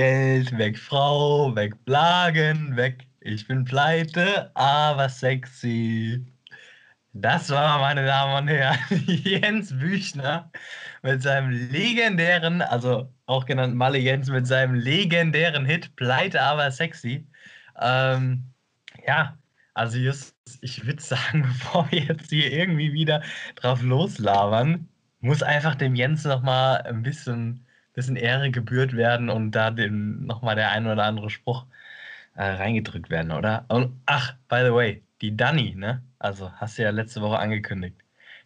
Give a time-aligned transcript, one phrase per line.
[0.00, 3.06] Geld, weg Frau, weg Blagen, weg.
[3.20, 6.24] Ich bin pleite, aber sexy.
[7.12, 10.50] Das war, meine Damen und Herren, Jens Büchner
[11.02, 17.28] mit seinem legendären, also auch genannt Malle Jens, mit seinem legendären Hit Pleite, aber sexy.
[17.78, 18.54] Ähm,
[19.06, 19.38] ja,
[19.74, 23.22] also just, ich würde sagen, bevor wir jetzt hier irgendwie wieder
[23.56, 24.88] drauf loslabern,
[25.20, 27.66] muss einfach dem Jens nochmal ein bisschen,
[28.00, 31.66] bisschen Ehre gebührt werden und da dem nochmal der ein oder andere Spruch
[32.34, 33.64] äh, reingedrückt werden, oder?
[33.68, 36.02] Und ach, by the way, die Dani, ne?
[36.18, 37.96] Also hast du ja letzte Woche angekündigt.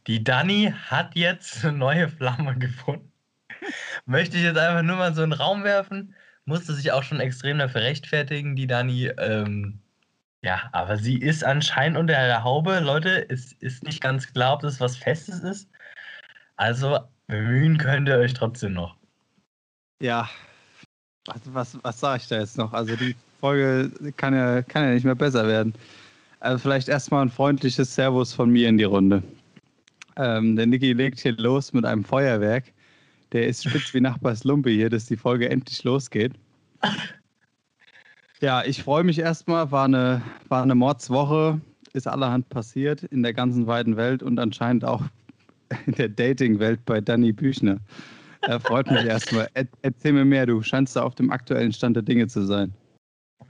[0.06, 3.12] Die Dani hat jetzt eine neue Flamme gefunden.
[4.06, 6.14] Möchte ich jetzt einfach nur mal so in den Raum werfen.
[6.46, 9.06] Musste sich auch schon extrem dafür rechtfertigen, die Dani.
[9.18, 9.80] Ähm,
[10.42, 12.80] ja, aber sie ist anscheinend unter der Haube.
[12.80, 15.70] Leute, es ist nicht ganz klar, ob das was Festes ist.
[16.56, 18.96] Also bemühen könnt ihr euch trotzdem noch.
[20.00, 20.28] Ja,
[21.26, 22.72] was, was, was sage ich da jetzt noch?
[22.72, 25.74] Also die Folge kann ja, kann ja nicht mehr besser werden.
[26.40, 29.22] Also vielleicht erstmal ein freundliches Servus von mir in die Runde.
[30.16, 32.64] Ähm, der Niki legt hier los mit einem Feuerwerk.
[33.32, 36.32] Der ist spitz wie Nachbars Lumpe hier, dass die Folge endlich losgeht.
[38.40, 39.70] Ja, ich freue mich erstmal.
[39.70, 41.60] War eine, war eine Mordswoche,
[41.94, 45.02] ist allerhand passiert in der ganzen weiten Welt und anscheinend auch
[45.86, 47.78] in der Dating-Welt bei Danny Büchner.
[48.48, 49.48] Er freut mich erstmal.
[49.82, 52.74] Erzähl mir mehr, du scheinst da auf dem aktuellen Stand der Dinge zu sein.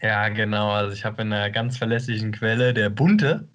[0.00, 0.70] Ja, genau.
[0.70, 3.48] Also ich habe in einer ganz verlässlichen Quelle, der Bunte,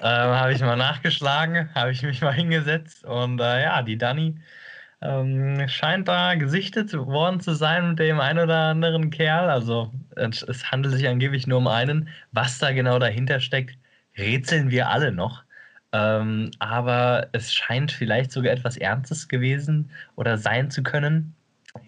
[0.00, 4.36] äh, habe ich mal nachgeschlagen, habe ich mich mal hingesetzt und äh, ja, die Dani
[5.02, 9.50] ähm, scheint da gesichtet worden zu sein mit dem einen oder anderen Kerl.
[9.50, 12.08] Also es, es handelt sich angeblich nur um einen.
[12.30, 13.76] Was da genau dahinter steckt,
[14.16, 15.44] rätseln wir alle noch.
[15.92, 21.34] Ähm, aber es scheint vielleicht sogar etwas Ernstes gewesen oder sein zu können.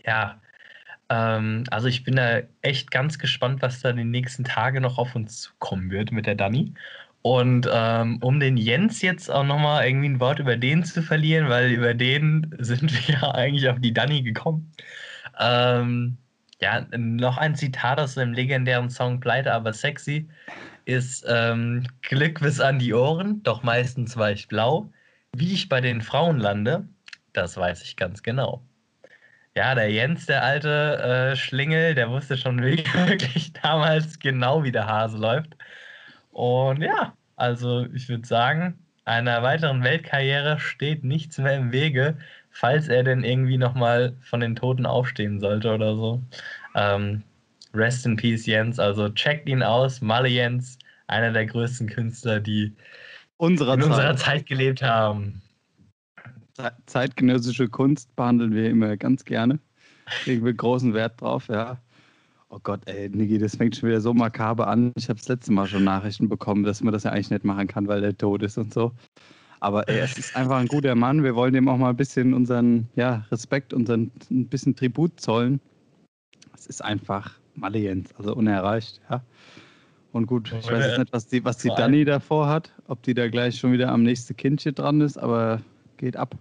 [0.06, 0.40] Ja,
[1.08, 4.98] ähm, also ich bin da echt ganz gespannt, was da in den nächsten Tagen noch
[4.98, 6.74] auf uns zukommen wird mit der Dani.
[7.22, 11.48] Und ähm, um den Jens jetzt auch nochmal irgendwie ein Wort über den zu verlieren,
[11.48, 14.70] weil über den sind wir ja eigentlich auf die Dani gekommen.
[15.40, 16.18] Ähm,
[16.60, 20.28] ja, noch ein Zitat aus dem legendären Song Pleite, aber sexy
[20.84, 24.92] ist ähm, Glück bis an die Ohren, doch meistens war ich blau.
[25.32, 26.86] Wie ich bei den Frauen lande,
[27.32, 28.62] das weiß ich ganz genau.
[29.56, 34.86] Ja, der Jens, der alte äh, Schlingel, der wusste schon wirklich damals genau, wie der
[34.86, 35.56] Hase läuft.
[36.32, 42.18] Und ja, also ich würde sagen, einer weiteren Weltkarriere steht nichts mehr im Wege,
[42.50, 46.22] falls er denn irgendwie nochmal von den Toten aufstehen sollte oder so.
[46.74, 47.22] Ähm,
[47.74, 48.78] rest in Peace, Jens.
[48.78, 50.00] Also checkt ihn aus.
[50.00, 52.74] Malle Jens, einer der größten Künstler, die
[53.36, 53.90] unserer in Zeit.
[53.90, 55.42] unserer Zeit gelebt haben
[56.86, 59.58] zeitgenössische Kunst behandeln wir immer ganz gerne.
[60.26, 61.78] Legen wir großen Wert drauf, ja.
[62.50, 64.92] Oh Gott, ey, Niki, das fängt schon wieder so makaber an.
[64.96, 67.66] Ich habe das letzte Mal schon Nachrichten bekommen, dass man das ja eigentlich nicht machen
[67.66, 68.92] kann, weil der tot ist und so.
[69.60, 71.24] Aber ey, es ist einfach ein guter Mann.
[71.24, 75.60] Wir wollen ihm auch mal ein bisschen unseren ja, Respekt, unseren ein bisschen Tribut zollen.
[76.54, 79.22] Es ist einfach Maliens, also unerreicht, ja.
[80.12, 83.14] Und gut, ich weiß jetzt nicht, was die, was die Dani davor hat, ob die
[83.14, 85.60] da gleich schon wieder am nächsten Kindchen dran ist, aber
[85.96, 86.36] geht ab.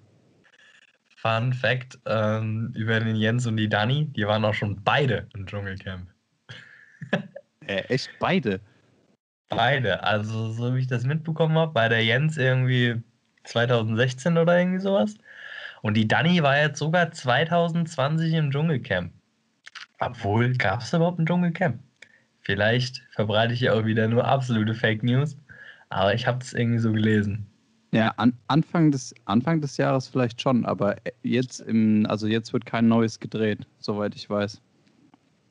[1.16, 5.47] Fun Fact ähm, über den Jens und die Dani, die waren auch schon beide im
[5.47, 6.07] Dschungelcamp.
[7.66, 8.59] äh, echt beide?
[9.50, 10.03] Beide.
[10.03, 13.01] Also, so wie ich das mitbekommen habe, bei der Jens irgendwie
[13.45, 15.16] 2016 oder irgendwie sowas.
[15.81, 19.13] Und die Dani war jetzt sogar 2020 im Dschungelcamp.
[20.07, 21.79] Obwohl, gab es überhaupt ein Dschungelcamp?
[22.41, 25.37] Vielleicht verbreite ich ja auch wieder nur absolute Fake News,
[25.89, 27.45] aber ich habe es irgendwie so gelesen.
[27.91, 32.65] Ja, an, Anfang, des, Anfang des Jahres vielleicht schon, aber jetzt im, also jetzt wird
[32.65, 34.59] kein neues gedreht, soweit ich weiß.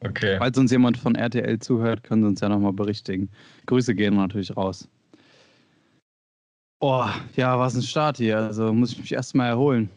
[0.01, 0.37] Okay.
[0.39, 3.31] Falls uns jemand von RTL zuhört, können Sie uns ja nochmal berichtigen.
[3.67, 4.89] Grüße gehen natürlich raus.
[6.81, 7.07] Oh,
[7.37, 8.39] ja, was ein Start hier.
[8.39, 9.89] Also muss ich mich erstmal erholen.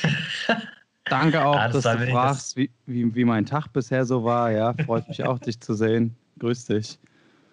[1.10, 4.50] Danke auch, ja, das dass du fragst, wie, wie, wie mein Tag bisher so war.
[4.50, 6.16] Ja, freut mich auch, dich zu sehen.
[6.38, 6.98] Grüß dich.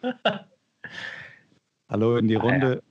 [1.90, 2.84] Hallo in die Runde.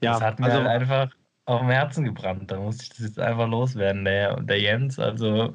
[0.00, 1.16] Ja, das hat mir also, halt einfach
[1.46, 2.50] auf dem Herzen gebrannt.
[2.50, 4.04] Da musste ich das jetzt einfach loswerden.
[4.04, 5.52] Der, der Jens, also,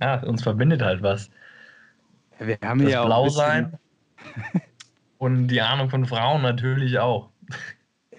[0.00, 1.30] ja, uns verbindet halt was.
[2.38, 3.78] Wir haben das ja Blau auch sein
[5.18, 7.30] und die Ahnung von Frauen natürlich auch.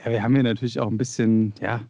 [0.03, 1.81] Ja, wir haben hier natürlich auch ein bisschen, ja,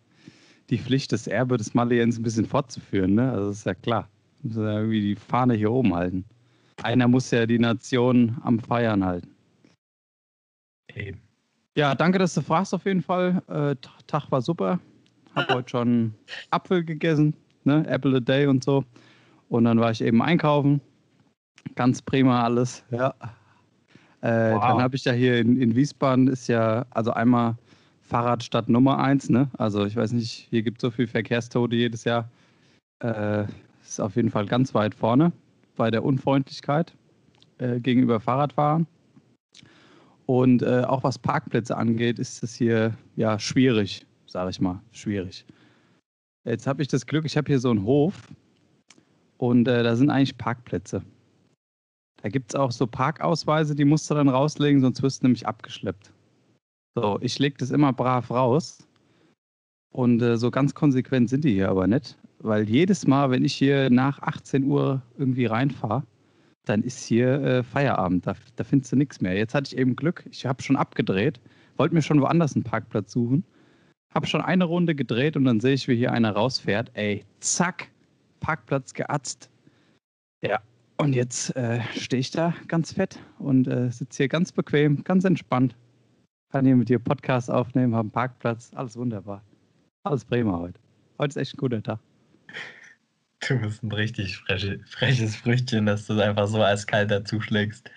[0.70, 3.32] die Pflicht, das Erbe des Maliens ein bisschen fortzuführen, ne?
[3.32, 4.10] Also ist ja klar.
[4.44, 6.26] Müssen ja irgendwie die Fahne hier oben halten.
[6.84, 9.30] Einer muss ja die Nation am Feiern halten.
[10.94, 11.20] Eben.
[11.76, 13.42] Ja, danke, dass du fragst auf jeden Fall.
[13.48, 13.76] Äh,
[14.08, 14.80] Tag war super.
[15.36, 16.14] Hab heute schon
[16.50, 17.86] Apfel gegessen, ne?
[17.88, 18.84] Apple a Day und so.
[19.50, 20.82] Und dann war ich eben einkaufen.
[21.76, 23.14] Ganz prima alles, ja.
[24.22, 24.62] Äh, Wow.
[24.62, 27.56] Dann habe ich ja hier in, in Wiesbaden ist ja, also einmal
[28.08, 29.50] Fahrradstadt Nummer eins, ne?
[29.58, 32.30] Also ich weiß nicht, hier gibt es so viel Verkehrstote jedes Jahr.
[33.04, 33.46] Äh,
[33.84, 35.32] ist auf jeden Fall ganz weit vorne
[35.76, 36.94] bei der Unfreundlichkeit
[37.58, 38.88] äh, gegenüber Fahrradfahrern.
[40.26, 45.46] Und äh, auch was Parkplätze angeht, ist es hier ja schwierig, sage ich mal, schwierig.
[46.46, 48.30] Jetzt habe ich das Glück, ich habe hier so einen Hof
[49.38, 51.04] und äh, da sind eigentlich Parkplätze.
[52.22, 55.46] Da gibt es auch so Parkausweise, die musst du dann rauslegen, sonst wirst du nämlich
[55.46, 56.12] abgeschleppt.
[57.00, 58.80] So, ich lege das immer brav raus.
[59.94, 62.18] Und äh, so ganz konsequent sind die hier aber nicht.
[62.40, 66.02] Weil jedes Mal, wenn ich hier nach 18 Uhr irgendwie reinfahre,
[66.66, 68.26] dann ist hier äh, Feierabend.
[68.26, 69.36] Da, da findest du nichts mehr.
[69.38, 70.26] Jetzt hatte ich eben Glück.
[70.32, 71.40] Ich habe schon abgedreht,
[71.78, 73.44] wollte mir schon woanders einen Parkplatz suchen.
[74.16, 76.90] Habe schon eine Runde gedreht und dann sehe ich, wie hier einer rausfährt.
[76.96, 77.90] Ey, zack,
[78.40, 79.52] Parkplatz geatzt.
[80.44, 80.62] Ja,
[80.98, 85.26] und jetzt äh, stehe ich da ganz fett und äh, sitze hier ganz bequem, ganz
[85.26, 85.76] entspannt.
[86.50, 89.44] Kann hier mit dir Podcast aufnehmen, habe einen Parkplatz, alles wunderbar.
[90.04, 90.80] Alles prima heute.
[91.20, 92.00] Heute ist echt ein guter Tag.
[93.46, 97.92] Du bist ein richtig freche, freches Früchtchen, dass du es einfach so eiskalt dazuschlägst.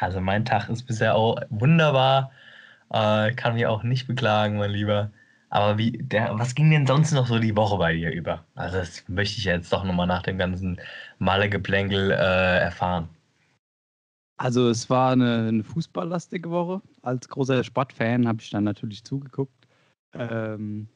[0.00, 2.32] Also mein Tag ist bisher auch wunderbar.
[2.90, 5.10] Äh, kann mich auch nicht beklagen, mein Lieber.
[5.50, 8.46] Aber wie, der, was ging denn sonst noch so die Woche bei dir über?
[8.54, 10.80] Also das möchte ich jetzt doch nochmal nach dem ganzen
[11.18, 13.10] Male-Geplänkel äh, erfahren.
[14.40, 16.80] Also es war eine, eine fußballlastige Woche.
[17.02, 19.68] Als großer Sportfan habe ich dann natürlich zugeguckt.
[20.14, 20.88] Ähm,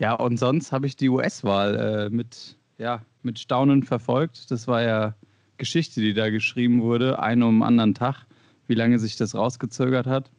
[0.00, 4.50] ja, und sonst habe ich die US-Wahl äh, mit, ja, mit Staunen verfolgt.
[4.50, 5.14] Das war ja
[5.56, 8.26] Geschichte, die da geschrieben wurde, einen um den anderen Tag,
[8.66, 10.32] wie lange sich das rausgezögert hat.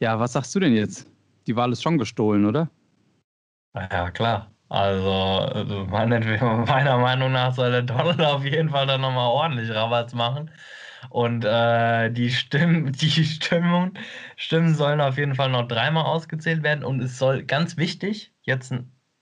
[0.00, 1.10] Ja, was sagst du denn jetzt?
[1.46, 2.68] Die Wahl ist schon gestohlen, oder?
[3.74, 4.50] Ja, klar.
[4.68, 6.20] Also, meine,
[6.68, 10.50] meiner Meinung nach soll der Donald auf jeden Fall dann nochmal ordentlich Rabatz machen.
[11.08, 13.98] Und äh, die Stimmen, die Stimmen,
[14.36, 16.84] Stimmen sollen auf jeden Fall noch dreimal ausgezählt werden.
[16.84, 18.72] Und es soll ganz wichtig, jetzt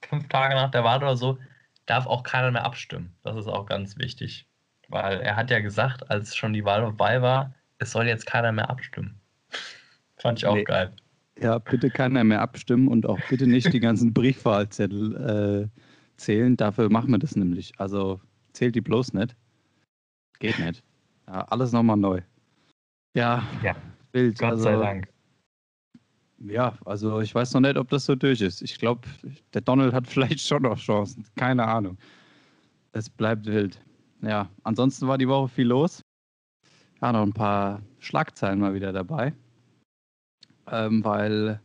[0.02, 1.38] fünf Tage nach der Wahl oder so,
[1.86, 3.14] darf auch keiner mehr abstimmen.
[3.22, 4.46] Das ist auch ganz wichtig.
[4.88, 8.52] Weil er hat ja gesagt, als schon die Wahl vorbei war, es soll jetzt keiner
[8.52, 9.20] mehr abstimmen.
[10.16, 10.64] Fand ich auch Nee.
[10.64, 10.92] geil.
[11.40, 15.80] Ja, bitte keiner mehr abstimmen und auch bitte nicht die ganzen Briefwahlzettel äh,
[16.16, 16.56] zählen.
[16.56, 17.72] Dafür machen wir das nämlich.
[17.78, 18.20] Also
[18.52, 19.36] zählt die bloß nicht.
[20.40, 20.82] Geht nicht.
[21.28, 22.22] Ja, alles nochmal neu.
[23.14, 23.76] Ja, Ja,
[24.12, 24.38] wild.
[24.38, 25.08] Gott also, sei Dank.
[26.38, 28.62] Ja, also ich weiß noch nicht, ob das so durch ist.
[28.62, 29.06] Ich glaube,
[29.52, 31.26] der Donald hat vielleicht schon noch Chancen.
[31.36, 31.98] Keine Ahnung.
[32.92, 33.80] Es bleibt wild.
[34.22, 36.00] Ja, ansonsten war die Woche viel los.
[37.02, 39.34] Ja, noch ein paar Schlagzeilen mal wieder dabei.
[40.70, 41.60] Ähm, weil,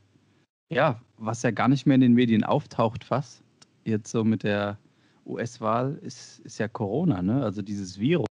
[0.70, 3.42] ja, was ja gar nicht mehr in den Medien auftaucht fast,
[3.86, 4.78] jetzt so mit der
[5.26, 7.44] US-Wahl, ist, ist ja Corona, ne?
[7.44, 8.28] Also dieses Virus,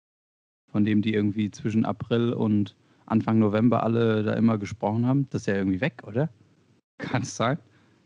[0.71, 2.75] von dem die irgendwie zwischen April und
[3.05, 6.29] Anfang November alle da immer gesprochen haben, das ist ja irgendwie weg, oder?
[6.97, 7.57] Kann es sein?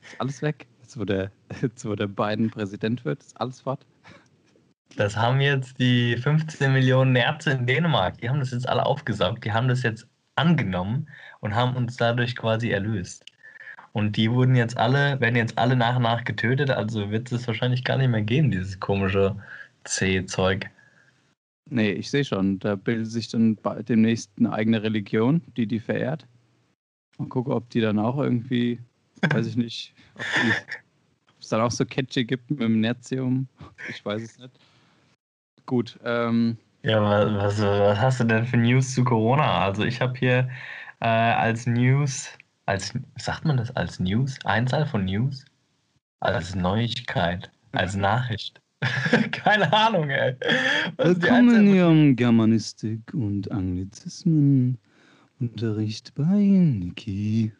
[0.01, 0.67] Ist alles weg?
[0.81, 1.31] Jetzt, wo der,
[1.61, 3.85] jetzt, wo der Biden Präsident wird, ist alles fort?
[4.97, 9.43] Das haben jetzt die 15 Millionen Ärzte in Dänemark, die haben das jetzt alle aufgesaugt,
[9.43, 11.07] die haben das jetzt angenommen
[11.41, 13.25] und haben uns dadurch quasi erlöst.
[13.93, 17.47] Und die wurden jetzt alle, werden jetzt alle nach und nach getötet, also wird es
[17.47, 19.35] wahrscheinlich gar nicht mehr geben, dieses komische
[19.85, 20.69] C-Zeug.
[21.69, 22.59] Nee, ich sehe schon.
[22.59, 23.57] Da bildet sich dann
[23.87, 26.27] demnächst eine eigene Religion, die die verehrt.
[27.17, 28.79] Mal gucken, ob die dann auch irgendwie,
[29.29, 33.47] weiß ich nicht, ob es dann auch so Catchy gibt mit dem Nertium.
[33.89, 34.59] Ich weiß es nicht.
[35.65, 39.65] Gut, ähm, Ja, was, was, was hast du denn für News zu Corona?
[39.65, 40.49] Also ich habe hier
[40.99, 42.29] äh, als News,
[42.67, 44.37] als sagt man das als News?
[44.45, 45.45] Einzahl von News?
[46.19, 48.61] Als Neuigkeit, als Nachricht.
[49.31, 50.35] Keine Ahnung, ey.
[50.97, 54.77] Was willkommen im Germanistik und Anglizismen.
[55.39, 57.51] Unterricht bei Niki.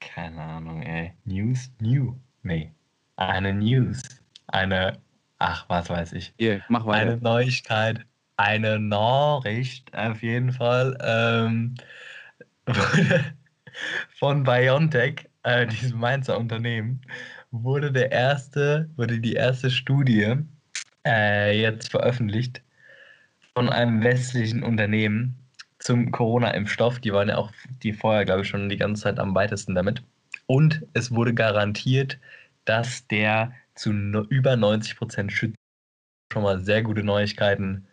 [0.00, 1.12] Keine Ahnung, ey.
[1.24, 1.70] News?
[1.80, 2.14] New?
[2.42, 2.72] Nee.
[3.16, 4.02] Eine News.
[4.48, 4.98] Eine,
[5.38, 6.34] ach, was weiß ich.
[6.38, 7.12] Hier, mach weiter.
[7.12, 8.06] Eine Neuigkeit.
[8.36, 10.96] Eine Nachricht auf jeden Fall.
[11.00, 11.74] Ähm,
[14.18, 17.00] von BioNTech, äh, diesem Mainzer Unternehmen,
[17.62, 20.34] wurde der erste, wurde die erste Studie
[21.06, 22.62] äh, jetzt veröffentlicht
[23.54, 25.36] von einem westlichen Unternehmen
[25.78, 26.98] zum Corona-Impfstoff.
[26.98, 30.02] Die waren ja auch die vorher, glaube ich, schon die ganze Zeit am weitesten damit.
[30.46, 32.18] Und es wurde garantiert,
[32.64, 33.92] dass der zu
[34.28, 35.56] über 90 Prozent schützt.
[36.32, 37.86] Schon mal sehr gute Neuigkeiten.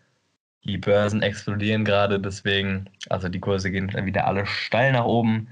[0.64, 5.48] Die Börsen explodieren gerade, deswegen, also die Kurse gehen wieder alle steil nach oben.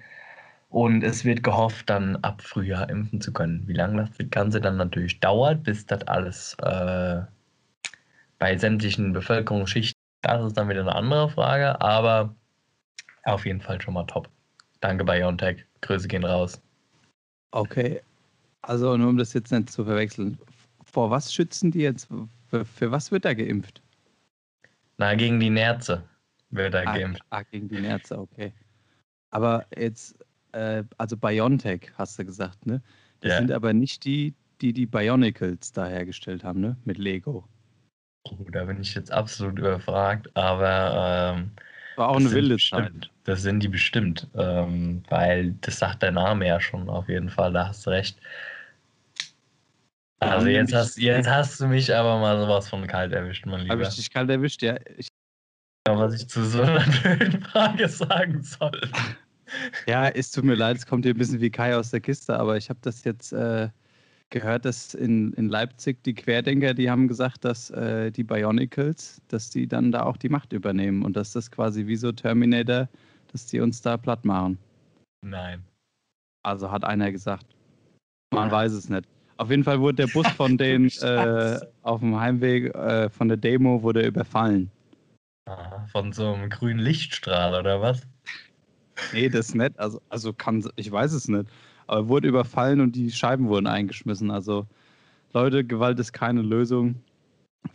[0.70, 3.68] Und es wird gehofft, dann ab Frühjahr impfen zu können.
[3.68, 7.22] Wie lange das Ganze dann natürlich dauert, bis das alles äh,
[8.38, 12.36] bei sämtlichen Bevölkerungsschichten, das ist dann wieder eine andere Frage, aber
[13.24, 14.30] auf jeden Fall schon mal top.
[14.82, 15.66] Danke BioNTech.
[15.82, 16.62] Grüße gehen raus.
[17.52, 18.02] Okay.
[18.62, 20.38] Also nur um das jetzt nicht zu verwechseln.
[20.84, 22.08] Vor was schützen die jetzt?
[22.48, 23.82] Für, für was wird da geimpft?
[24.98, 26.04] Na, gegen die Nerze
[26.50, 27.24] wird da ah, geimpft.
[27.30, 28.54] Ah, gegen die Nerze, okay.
[29.32, 30.18] Aber jetzt,
[30.52, 32.82] äh, also BioNTech hast du gesagt, ne?
[33.22, 33.38] Das ja.
[33.38, 36.78] sind aber nicht die, die die Bionicles da hergestellt haben, ne?
[36.86, 37.48] Mit Lego.
[38.26, 41.52] Oh, da bin ich jetzt absolut überfragt, aber ähm,
[41.96, 43.10] war auch eine wilde Zeit.
[43.24, 47.54] Das sind die bestimmt, ähm, weil das sagt der Name ja schon auf jeden Fall,
[47.54, 48.20] da hast du recht.
[50.20, 53.74] Also jetzt hast, jetzt hast du mich aber mal sowas von kalt erwischt, mein Lieber.
[53.74, 54.78] Habe ich dich kalt erwischt, ja.
[54.98, 55.08] Ich
[55.88, 58.80] was ich zu so einer blöden Frage sagen soll.
[59.88, 62.40] Ja, es tut mir leid, es kommt hier ein bisschen wie Kai aus der Kiste,
[62.40, 63.70] aber ich habe das jetzt äh,
[64.30, 69.50] gehört, dass in, in Leipzig die Querdenker, die haben gesagt, dass äh, die Bionicles, dass
[69.50, 72.88] die dann da auch die Macht übernehmen und dass das quasi wie so Terminator,
[73.32, 74.58] dass die uns da platt machen.
[75.26, 75.64] Nein.
[76.44, 77.46] Also hat einer gesagt.
[78.34, 79.08] Man weiß es nicht.
[79.38, 83.38] Auf jeden Fall wurde der Bus von denen äh, auf dem Heimweg äh, von der
[83.38, 84.70] Demo wurde überfallen.
[85.46, 88.06] Aha, von so einem grünen Lichtstrahl oder was?
[89.14, 89.80] Nee, das nicht.
[89.80, 91.50] Also, also kann, ich weiß es nicht.
[91.88, 94.32] Aber wurde überfallen und die Scheiben wurden eingeschmissen.
[94.32, 94.68] Also,
[95.34, 96.96] Leute, Gewalt ist keine Lösung.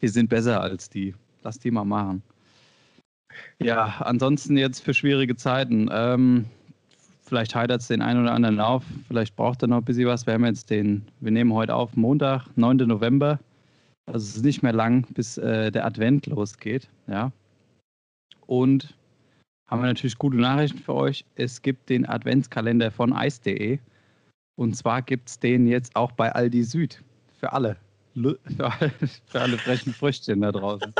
[0.00, 1.14] Wir sind besser als die.
[1.42, 2.22] Lass die mal machen.
[3.58, 5.88] Ja, ansonsten jetzt für schwierige Zeiten.
[5.90, 6.46] Ähm,
[7.22, 8.84] vielleicht heitert es den einen oder anderen auf.
[9.08, 10.26] Vielleicht braucht er noch ein bisschen was.
[10.26, 12.76] Wir haben jetzt den, wir nehmen heute auf Montag, 9.
[12.78, 13.38] November.
[14.06, 16.88] Also es ist nicht mehr lang, bis äh, der Advent losgeht.
[17.06, 17.32] Ja.
[18.46, 18.94] Und
[19.74, 21.24] haben wir natürlich gute Nachrichten für euch.
[21.34, 23.80] Es gibt den Adventskalender von ice.de.
[24.54, 27.02] Und zwar gibt es den jetzt auch bei Aldi Süd.
[27.40, 27.76] Für alle.
[28.56, 28.92] Für alle,
[29.26, 30.94] für alle frechen Früchtchen da draußen.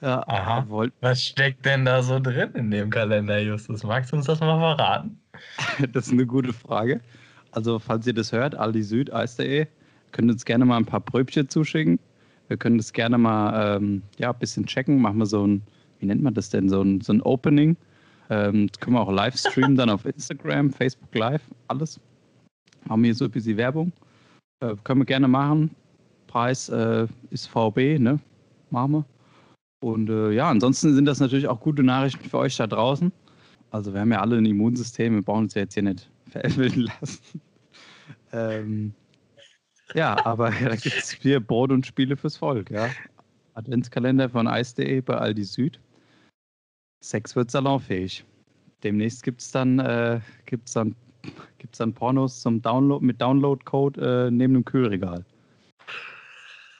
[0.00, 0.68] Ja, Aha.
[0.68, 0.92] Wollt...
[1.00, 3.84] Was steckt denn da so drin in dem Kalender, Justus?
[3.84, 5.16] Magst du uns das mal verraten?
[5.92, 7.00] das ist eine gute Frage.
[7.52, 9.68] Also, falls ihr das hört, Aldi Süd, Eis.de,
[10.10, 12.00] könnt ihr uns gerne mal ein paar Bröbchen zuschicken.
[12.48, 15.00] Wir können das gerne mal ähm, ja, ein bisschen checken.
[15.00, 15.62] Machen wir so ein,
[16.04, 17.76] wie nennt man das denn, so ein, so ein Opening.
[18.28, 21.98] Ähm, können wir auch live streamen, dann auf Instagram, Facebook Live, alles.
[22.88, 23.90] Haben wir so ein bisschen Werbung.
[24.60, 25.74] Äh, können wir gerne machen.
[26.26, 28.20] Preis äh, ist VB, ne?
[28.70, 29.04] Machen wir.
[29.80, 33.10] Und äh, ja, ansonsten sind das natürlich auch gute Nachrichten für euch da draußen.
[33.70, 36.88] Also wir haben ja alle ein Immunsystem, wir brauchen uns ja jetzt hier nicht veräppeln
[37.00, 37.40] lassen.
[38.32, 38.94] ähm,
[39.94, 42.90] ja, aber da gibt es vier Brot und Spiele fürs Volk, ja.
[43.54, 45.80] Adventskalender von Eis.de bei Aldi Süd.
[47.04, 48.24] Sex wird salonfähig.
[48.82, 50.96] Demnächst gibt es dann, äh, gibt's dann,
[51.58, 55.22] gibt's dann Pornos zum Download mit Download-Code äh, neben dem Kühlregal.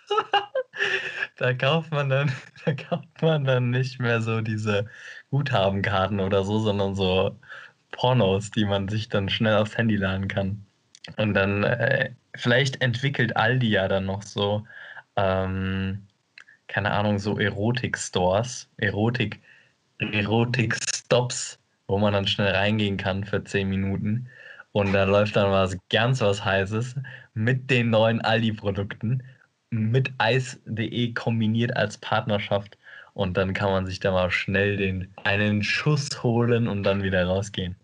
[1.36, 2.32] da kauft man dann,
[2.64, 4.86] da kauft man dann nicht mehr so diese
[5.30, 7.38] Guthabenkarten oder so, sondern so
[7.90, 10.64] Pornos, die man sich dann schnell aufs Handy laden kann.
[11.18, 14.66] Und dann äh, vielleicht entwickelt Aldi ja dann noch so,
[15.16, 16.06] ähm,
[16.66, 19.42] keine Ahnung, so Erotik-Stores, Erotik,
[19.98, 24.28] Erotik-Stops, wo man dann schnell reingehen kann für 10 Minuten.
[24.72, 26.96] Und da läuft dann was ganz was Heißes
[27.34, 29.22] mit den neuen Aldi-Produkten,
[29.70, 32.76] mit Eis.de kombiniert als Partnerschaft.
[33.12, 37.24] Und dann kann man sich da mal schnell den, einen Schuss holen und dann wieder
[37.24, 37.76] rausgehen.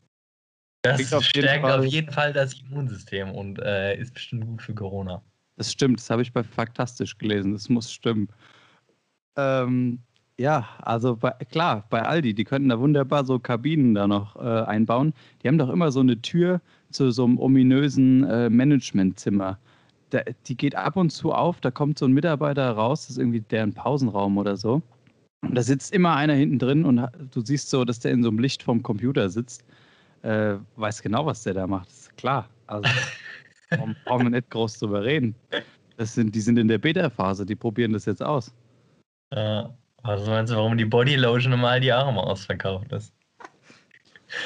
[0.83, 5.23] Das auf stärkt auf jeden Fall das Immunsystem und äh, ist bestimmt gut für Corona.
[5.57, 8.29] Das stimmt, das habe ich bei Faktastisch gelesen, das muss stimmen.
[9.37, 10.01] Ähm,
[10.41, 14.63] ja, also bei, klar, bei Aldi, die könnten da wunderbar so Kabinen da noch äh,
[14.65, 15.13] einbauen.
[15.43, 19.59] Die haben doch immer so eine Tür zu so einem ominösen äh, Managementzimmer.
[20.09, 23.19] Da, die geht ab und zu auf, da kommt so ein Mitarbeiter raus, das ist
[23.19, 24.83] irgendwie deren Pausenraum oder so.
[25.43, 28.31] Und da sitzt immer einer hinten drin und du siehst so, dass der in so
[28.31, 29.63] einem Licht vom Computer sitzt
[30.23, 31.89] äh, weiß genau, was der da macht.
[31.89, 32.49] Das ist klar.
[32.67, 32.89] Also
[33.71, 35.35] warum brauchen wir nicht groß drüber reden?
[35.97, 38.55] Das sind, die sind in der Beta-Phase, die probieren das jetzt aus.
[39.35, 43.13] Ja, also meinst du, warum die Bodylotion im Aldi auch immer ausverkauft ist?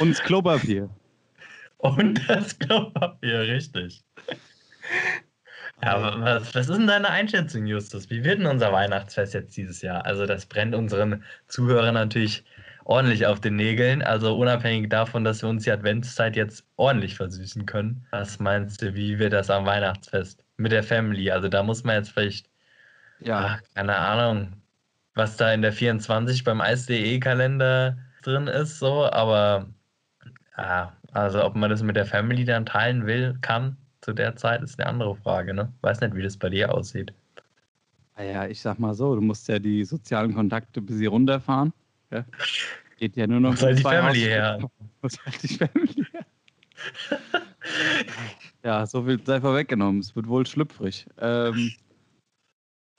[0.00, 0.88] Und das Klopapier.
[1.78, 4.02] Und das Klopapier, richtig.
[5.82, 8.08] Ja, aber was, was ist denn deine Einschätzung, Justus?
[8.08, 10.04] Wie wird denn unser Weihnachtsfest jetzt dieses Jahr?
[10.06, 12.44] Also, das brennt unseren Zuhörern natürlich
[12.84, 14.02] ordentlich auf den Nägeln.
[14.02, 18.06] Also unabhängig davon, dass wir uns die Adventszeit jetzt ordentlich versüßen können.
[18.10, 21.30] Was meinst du, wie wird das am Weihnachtsfest mit der Family?
[21.30, 22.48] Also da muss man jetzt vielleicht,
[23.20, 24.52] ja, ach, keine Ahnung,
[25.14, 29.66] was da in der 24 beim Eis.de-Kalender drin ist, so, aber
[30.56, 34.62] ja, also ob man das mit der Family dann teilen will, kann zu der Zeit,
[34.62, 35.72] ist eine andere Frage, ne?
[35.80, 37.12] Weiß nicht, wie das bei dir aussieht.
[38.16, 41.72] Ah ja, ich sag mal so, du musst ja die sozialen Kontakte ein bisschen runterfahren.
[42.10, 42.24] Ja?
[42.98, 44.58] Geht ja nur noch Muss halt die Family her.
[45.02, 46.24] Muss halt die Family her.
[48.62, 50.00] ja, so viel sei vorweggenommen.
[50.00, 51.06] Es wird wohl schlüpfrig.
[51.18, 51.72] Ähm,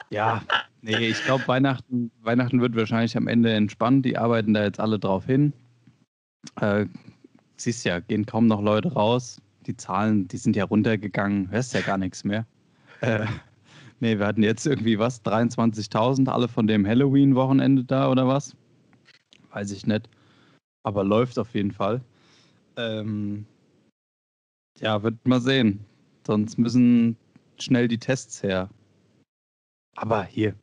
[0.09, 0.41] ja,
[0.85, 4.05] nee, ich glaube, Weihnachten, Weihnachten wird wahrscheinlich am Ende entspannt.
[4.05, 5.51] Die arbeiten da jetzt alle drauf hin.
[6.61, 6.85] Äh,
[7.57, 9.41] siehst ja, gehen kaum noch Leute raus.
[9.65, 11.49] Die Zahlen, die sind ja runtergegangen.
[11.49, 12.45] Hörst ja gar nichts mehr.
[13.01, 13.25] Äh,
[13.99, 18.55] nee, wir hatten jetzt irgendwie was, 23.000, alle von dem Halloween-Wochenende da oder was?
[19.51, 20.07] Weiß ich nicht.
[20.83, 22.01] Aber läuft auf jeden Fall.
[22.77, 23.45] Ähm,
[24.79, 25.83] ja, wird mal sehen.
[26.27, 27.17] Sonst müssen
[27.57, 28.69] schnell die Tests her.
[29.95, 30.53] Aber hier,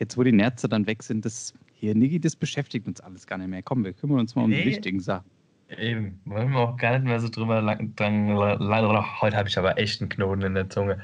[0.00, 3.38] jetzt wo die Nerze dann weg sind, das hier, Niki, das beschäftigt uns alles gar
[3.38, 3.62] nicht mehr.
[3.62, 5.30] Komm, wir kümmern uns mal um die wichtigen Sachen.
[5.78, 9.56] Eben, wollen wir auch gar nicht mehr so drüber lang, dran, leider, heute habe ich
[9.56, 10.98] aber echt einen Knoten in der Zunge.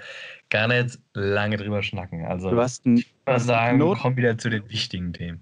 [0.50, 2.24] Gar nicht lange drüber schnacken.
[2.26, 5.40] Also, Du hast einen, ich würde sagen, Knoten, komm wieder zu den wichtigen Themen.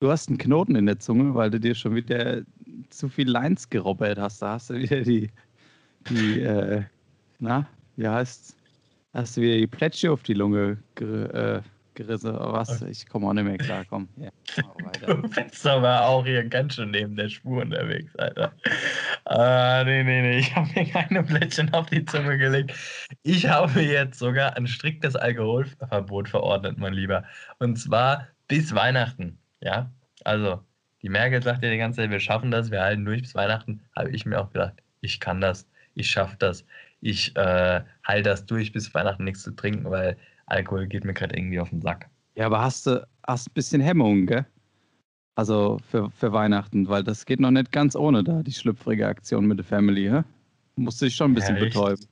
[0.00, 2.42] du hast einen Knoten in der Zunge, weil du dir schon wieder
[2.90, 4.42] zu viel Lines gerobbert hast.
[4.42, 5.30] Da hast du wieder die,
[6.10, 6.82] die äh,
[7.38, 8.56] na, wie heißt's?
[9.12, 11.62] Hast du wieder die Plätsche auf die Lunge ger äh,
[11.94, 12.82] gerissen oder was?
[12.82, 14.08] Ich komme auch nicht mehr klar, komm.
[14.16, 14.30] Ja.
[15.06, 18.52] Du bist aber auch hier ganz schön neben der Spur unterwegs, Alter.
[19.26, 22.72] Äh, nee, nee, nee, ich habe mir keine Plättchen auf die Zunge gelegt.
[23.22, 27.24] Ich habe jetzt sogar ein striktes Alkoholverbot verordnet, mein Lieber.
[27.58, 29.90] Und zwar bis Weihnachten, ja?
[30.24, 30.64] Also,
[31.02, 33.82] die Merkel sagt ja die ganze Zeit, wir schaffen das, wir halten durch bis Weihnachten.
[33.94, 36.64] Habe ich mir auch gedacht, ich kann das, ich schaffe das.
[37.00, 41.36] Ich äh, halte das durch, bis Weihnachten nichts zu trinken, weil Alkohol geht mir gerade
[41.36, 42.10] irgendwie auf den Sack.
[42.36, 44.46] Ja, aber hast du hast ein bisschen Hemmungen, gell?
[45.36, 49.46] Also für, für Weihnachten, weil das geht noch nicht ganz ohne da, die schlüpfrige Aktion
[49.46, 50.22] mit der Family, hä?
[50.76, 52.06] Musst du dich schon ein bisschen Ja, betäuben.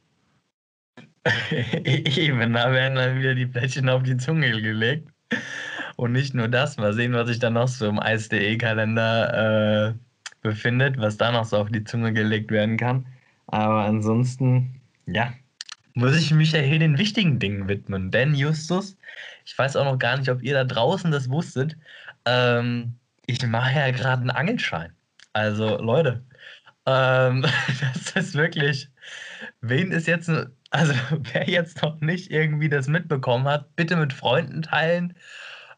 [1.52, 5.08] Eben, da werden dann wieder die Plättchen auf die Zunge gelegt.
[5.96, 9.94] Und nicht nur das, mal sehen, was sich dann noch so im Eis.de-Kalender äh,
[10.42, 13.06] befindet, was da noch so auf die Zunge gelegt werden kann.
[13.46, 15.34] Aber ansonsten, ja,
[15.94, 18.10] muss ich mich ja hier den wichtigen Dingen widmen.
[18.10, 18.96] Denn Justus,
[19.44, 21.76] ich weiß auch noch gar nicht, ob ihr da draußen das wusstet,
[22.24, 24.94] ähm, ich mache ja gerade einen Angelschein.
[25.32, 26.24] Also Leute,
[26.86, 27.42] ähm,
[27.80, 28.88] das ist wirklich,
[29.60, 30.30] wen ist jetzt,
[30.70, 30.94] also
[31.32, 35.14] wer jetzt noch nicht irgendwie das mitbekommen hat, bitte mit Freunden teilen,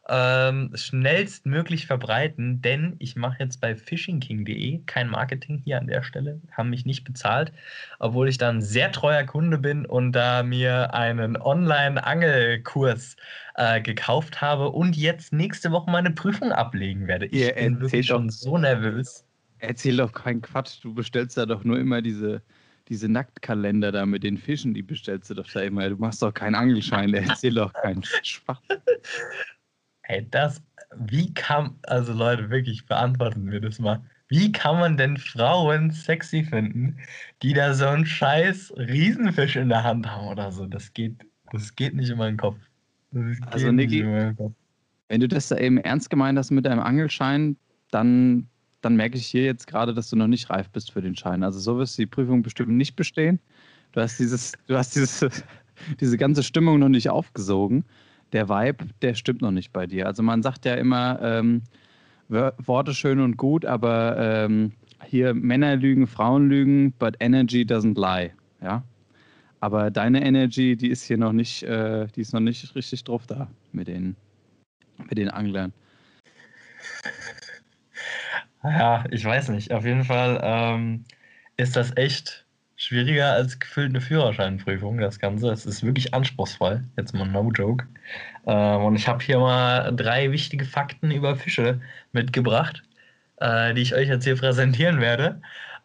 [0.07, 6.39] ähm, schnellstmöglich verbreiten, denn ich mache jetzt bei fishingking.de kein Marketing hier an der Stelle,
[6.51, 7.51] haben mich nicht bezahlt,
[7.99, 13.15] obwohl ich da ein sehr treuer Kunde bin und da mir einen Online-Angelkurs
[13.55, 17.25] äh, gekauft habe und jetzt nächste Woche meine Prüfung ablegen werde.
[17.25, 19.25] Ich Ihr bin wirklich schon so nervös.
[19.57, 22.43] Erzähl doch keinen Quatsch, du bestellst da doch nur immer diese,
[22.89, 25.89] diese Nacktkalender da mit den Fischen, die bestellst du doch da immer.
[25.89, 28.61] Du machst doch keinen Angelschein, erzähl doch keinen Schwach.
[30.07, 30.61] Ey, das,
[30.97, 34.01] wie kann, also Leute, wirklich, beantworten wir das mal.
[34.27, 36.97] Wie kann man denn Frauen sexy finden,
[37.43, 40.65] die da so einen scheiß Riesenfisch in der Hand haben oder so?
[40.65, 42.57] Das geht, das geht nicht in meinen Kopf.
[43.51, 44.03] Also, Niki.
[45.07, 47.57] Wenn du das da eben ernst gemeint hast mit deinem Angelschein,
[47.91, 48.47] dann,
[48.81, 51.43] dann merke ich hier jetzt gerade, dass du noch nicht reif bist für den Schein.
[51.43, 53.39] Also so wirst du die Prüfung bestimmt nicht bestehen.
[53.91, 55.23] Du hast dieses, du hast dieses,
[55.99, 57.85] diese ganze Stimmung noch nicht aufgesogen.
[58.35, 60.07] Der Vibe, der stimmt noch nicht bei dir.
[60.07, 61.61] Also man sagt ja immer, ähm,
[62.27, 64.73] Worte schön und gut, aber ähm,
[65.05, 68.33] hier Männer lügen, Frauen lügen, but energy doesn't lie.
[68.61, 68.83] Ja.
[69.61, 73.25] Aber deine Energy, die ist hier noch nicht, äh, die ist noch nicht richtig drauf
[73.25, 74.17] da mit den,
[75.07, 75.71] mit den Anglern.
[78.63, 79.71] Ja, ich weiß nicht.
[79.71, 81.05] Auf jeden Fall ähm,
[81.55, 82.44] ist das echt
[82.75, 85.49] schwieriger als gefühlt eine Führerscheinprüfung, das Ganze.
[85.49, 86.83] Es ist wirklich anspruchsvoll.
[86.97, 87.85] Jetzt mal no joke.
[88.45, 91.79] Ähm, und ich habe hier mal drei wichtige Fakten über Fische
[92.11, 92.83] mitgebracht,
[93.37, 95.41] äh, die ich euch jetzt hier präsentieren werde,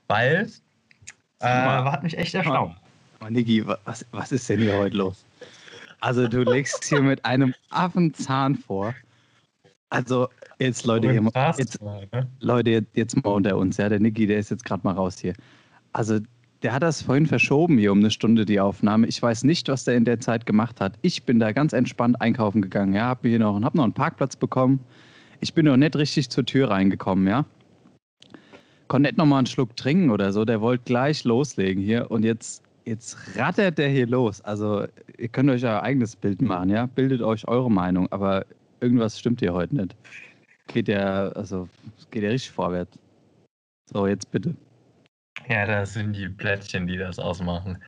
[0.09, 0.49] weil
[1.41, 2.77] äh, hat mich echt erstaunt.
[3.23, 5.25] Oh, Niki, wa- was, was ist denn hier heute los?
[6.01, 8.95] Also du legst hier mit einem Affenzahn vor.
[9.91, 11.79] Also jetzt Leute, hier, mal- jetzt?
[12.41, 15.19] Leute, jetzt- jetzt mal unter uns, ja, der Niki, der ist jetzt gerade mal raus
[15.19, 15.35] hier.
[15.93, 16.21] Also
[16.63, 19.07] der hat das vorhin verschoben hier um eine Stunde, die Aufnahme.
[19.07, 20.95] Ich weiß nicht, was der in der Zeit gemacht hat.
[21.03, 23.95] Ich bin da ganz entspannt einkaufen gegangen, ja, hab mir hier noch, hab noch einen
[23.95, 24.81] Parkplatz bekommen.
[25.41, 27.47] Ich bin noch nicht richtig zur Tür reingekommen, ja.
[28.89, 30.45] Konnte nicht noch mal einen Schluck trinken oder so.
[30.45, 34.41] Der wollte gleich loslegen hier und jetzt, jetzt rattert der hier los.
[34.43, 34.85] Also
[35.17, 36.87] ihr könnt euch euer eigenes Bild machen, ja.
[36.87, 38.45] Bildet euch eure Meinung, aber
[38.81, 39.97] irgendwas stimmt hier heute nicht.
[40.67, 41.69] Geht ja, also
[42.11, 42.99] geht ja richtig vorwärts.
[43.93, 44.55] So, jetzt bitte.
[45.49, 47.83] Ja, das sind die Plättchen, die das ausmachen.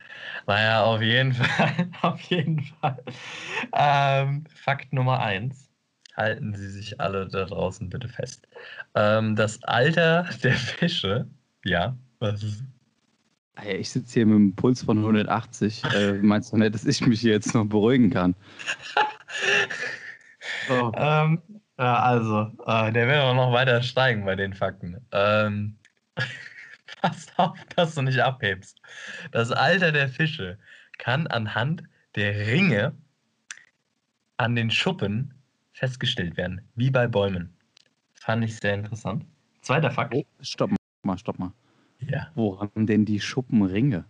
[0.47, 1.89] Naja, auf jeden Fall.
[2.01, 3.03] Auf jeden Fall.
[3.73, 5.69] Ähm, Fakt Nummer eins.
[6.15, 8.47] Halten Sie sich alle da draußen bitte fest.
[8.93, 11.27] Ähm, das Alter der Fische,
[11.65, 12.63] ja, was ist?
[13.65, 15.83] Ich sitze hier mit einem Puls von 180.
[15.95, 18.35] Äh, meinst du nicht, dass ich mich hier jetzt noch beruhigen kann?
[20.69, 20.91] oh.
[20.95, 21.41] ähm,
[21.77, 24.97] ja, also, äh, der wird auch noch weiter steigen bei den Fakten.
[25.11, 25.77] Ähm,
[27.03, 28.81] pass auf, dass du nicht abhebst.
[29.31, 30.57] Das Alter der Fische
[30.97, 31.83] kann anhand
[32.15, 32.95] der Ringe
[34.37, 35.33] an den Schuppen
[35.73, 37.55] festgestellt werden, wie bei Bäumen.
[38.15, 39.25] Fand ich sehr interessant.
[39.61, 40.13] Zweiter Fakt.
[40.15, 40.71] Oh, stopp
[41.03, 41.51] mal, stopp mal.
[41.99, 42.31] Ja.
[42.35, 44.05] Woran denn die Schuppenringe?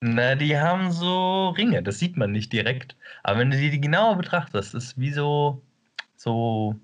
[0.00, 2.96] Na, die haben so Ringe, das sieht man nicht direkt.
[3.22, 5.62] Aber wenn du die genauer betrachtest, ist wie so,
[6.16, 6.74] so,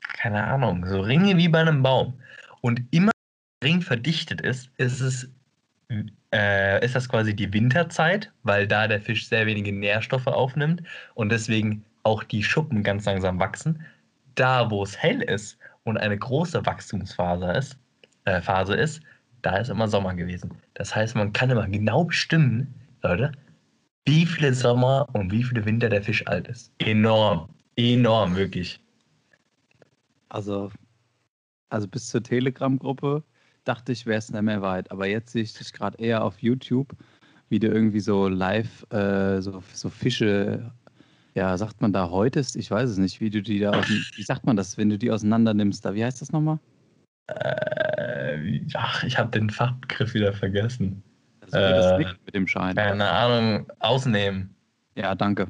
[0.00, 2.20] keine Ahnung, so Ringe wie bei einem Baum.
[2.60, 3.12] Und immer
[3.66, 5.28] Ring verdichtet ist, ist es
[6.32, 10.82] äh, ist das quasi die Winterzeit, weil da der Fisch sehr wenige Nährstoffe aufnimmt
[11.14, 13.84] und deswegen auch die Schuppen ganz langsam wachsen.
[14.36, 17.78] Da, wo es hell ist und eine große Wachstumsphase ist,
[18.24, 19.00] äh, Phase ist,
[19.42, 20.50] da ist immer Sommer gewesen.
[20.74, 23.32] Das heißt, man kann immer genau bestimmen, Leute,
[24.04, 26.72] wie viele Sommer und wie viele Winter der Fisch alt ist.
[26.78, 27.48] Enorm.
[27.76, 28.80] Enorm, wirklich.
[30.28, 30.70] Also,
[31.70, 33.22] also bis zur Telegram-Gruppe
[33.66, 34.90] dachte ich, wäre es nicht mehr weit.
[34.90, 36.94] Aber jetzt sehe ich dich gerade eher auf YouTube,
[37.48, 40.72] wie du irgendwie so live äh, so, so Fische,
[41.34, 42.56] ja, sagt man da häutest?
[42.56, 44.98] Ich weiß es nicht, wie du die da aus, wie sagt man das, wenn du
[44.98, 45.84] die auseinander nimmst?
[45.84, 46.58] Da, wie heißt das nochmal?
[47.28, 51.02] Äh, ach, ich habe den Fachbegriff wieder vergessen.
[51.40, 52.74] Also äh, mit dem Schein.
[52.74, 54.54] Keine Ahnung, ausnehmen.
[54.94, 55.48] Ja, danke.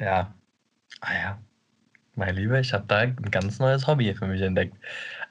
[0.00, 0.34] Ja.
[1.00, 1.38] Ah ja.
[2.16, 4.76] Mein Lieber, ich habe da ein ganz neues Hobby für mich entdeckt.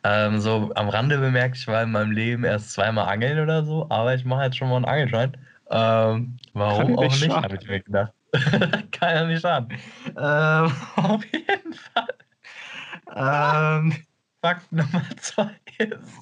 [0.03, 3.87] Ähm, so am Rande bemerkt, ich war in meinem Leben erst zweimal angeln oder so,
[3.89, 5.37] aber ich mache jetzt schon mal einen Angelschein.
[5.69, 8.13] Ähm, warum auch nicht, habe ich mir gedacht.
[8.91, 9.69] Kann ja nicht schaden.
[10.07, 10.15] Ähm,
[10.95, 12.07] auf jeden Fall.
[13.15, 13.95] Ähm,
[14.41, 16.19] Fakt Nummer zwei ist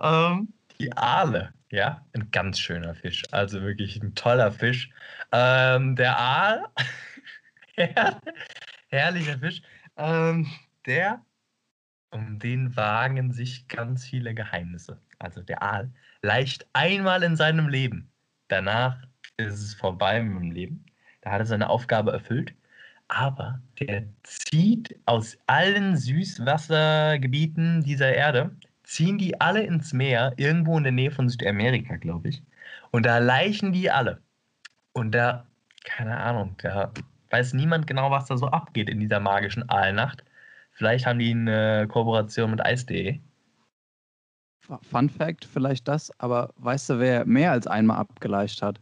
[0.00, 1.52] ähm, die Aale.
[1.70, 3.22] Ja, ein ganz schöner Fisch.
[3.30, 4.90] Also wirklich ein toller Fisch.
[5.32, 6.64] Ähm, der Aal,
[8.88, 9.62] herrlicher Fisch,
[9.96, 10.46] ähm,
[10.86, 11.20] der
[12.10, 15.00] um den wagen sich ganz viele Geheimnisse.
[15.18, 15.90] Also der Aal
[16.22, 18.10] leicht einmal in seinem Leben.
[18.48, 18.96] Danach
[19.36, 20.84] ist es vorbei mit dem Leben.
[21.22, 22.54] Da hat er seine Aufgabe erfüllt.
[23.08, 30.84] Aber der zieht aus allen Süßwassergebieten dieser Erde, ziehen die alle ins Meer, irgendwo in
[30.84, 32.42] der Nähe von Südamerika, glaube ich.
[32.92, 34.22] Und da leichen die alle.
[34.92, 35.46] Und da,
[35.84, 36.92] keine Ahnung, da
[37.30, 40.24] weiß niemand genau, was da so abgeht in dieser magischen Aalnacht.
[40.80, 43.20] Vielleicht haben die eine Kooperation mit Eis.de.
[44.80, 48.80] Fun Fact, vielleicht das, aber weißt du, wer mehr als einmal abgeleicht hat?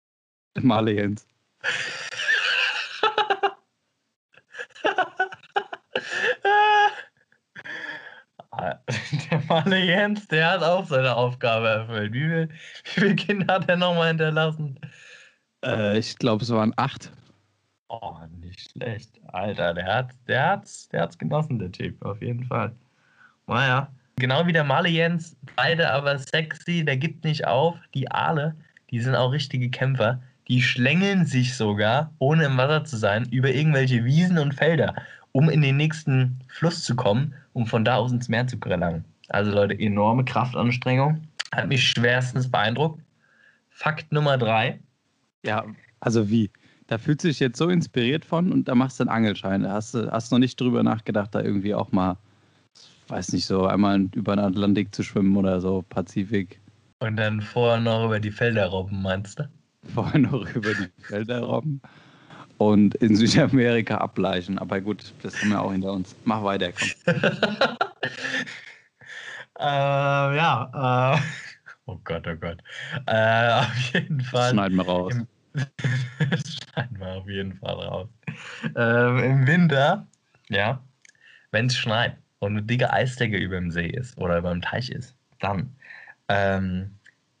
[0.62, 1.26] Male Jens.
[9.32, 12.12] der Male Jens, der hat auch seine Aufgabe erfüllt.
[12.12, 12.48] Wie, viel,
[12.84, 14.78] wie viele Kinder hat er nochmal hinterlassen?
[15.64, 17.10] Äh, ich glaube, es waren acht.
[17.92, 19.20] Oh, nicht schlecht.
[19.32, 22.72] Alter, der hat der hat's, der hat's genossen, der Typ, auf jeden Fall.
[23.48, 23.88] Naja.
[24.14, 27.76] Genau wie der Male Jens, beide aber sexy, der gibt nicht auf.
[27.94, 28.54] Die Aale,
[28.90, 30.22] die sind auch richtige Kämpfer.
[30.46, 34.94] Die schlängeln sich sogar, ohne im Wasser zu sein, über irgendwelche Wiesen und Felder,
[35.32, 39.04] um in den nächsten Fluss zu kommen, um von da aus ins Meer zu gelangen.
[39.30, 41.26] Also Leute, enorme Kraftanstrengung.
[41.52, 43.02] Hat mich schwerstens beeindruckt.
[43.70, 44.78] Fakt Nummer drei.
[45.44, 45.64] Ja,
[45.98, 46.50] also wie?
[46.90, 49.62] Da fühlst du dich jetzt so inspiriert von und da machst du einen Angelschein.
[49.62, 52.16] Da hast du hast noch nicht drüber nachgedacht, da irgendwie auch mal,
[53.06, 56.60] weiß nicht, so einmal über den Atlantik zu schwimmen oder so, Pazifik.
[56.98, 59.48] Und dann vorher noch über die Felder robben, meinst du?
[59.94, 61.80] Vorher noch über die Felder robben
[62.58, 64.58] und in Südamerika ableichen.
[64.58, 66.16] Aber gut, das haben wir auch hinter uns.
[66.24, 66.88] Mach weiter, komm.
[69.60, 71.20] äh, ja, äh,
[71.86, 72.58] oh Gott, oh Gott.
[73.06, 74.40] Äh, auf jeden Fall.
[74.40, 75.14] Das schneiden wir raus.
[75.14, 75.28] Im,
[76.30, 78.08] das schneiden wir auf jeden Fall raus.
[78.76, 80.06] Ähm, Im Winter,
[80.48, 80.82] ja,
[81.50, 84.90] wenn es schneit und eine dicke Eisdecke über dem See ist oder über dem Teich
[84.90, 85.74] ist, dann
[86.28, 86.96] ähm,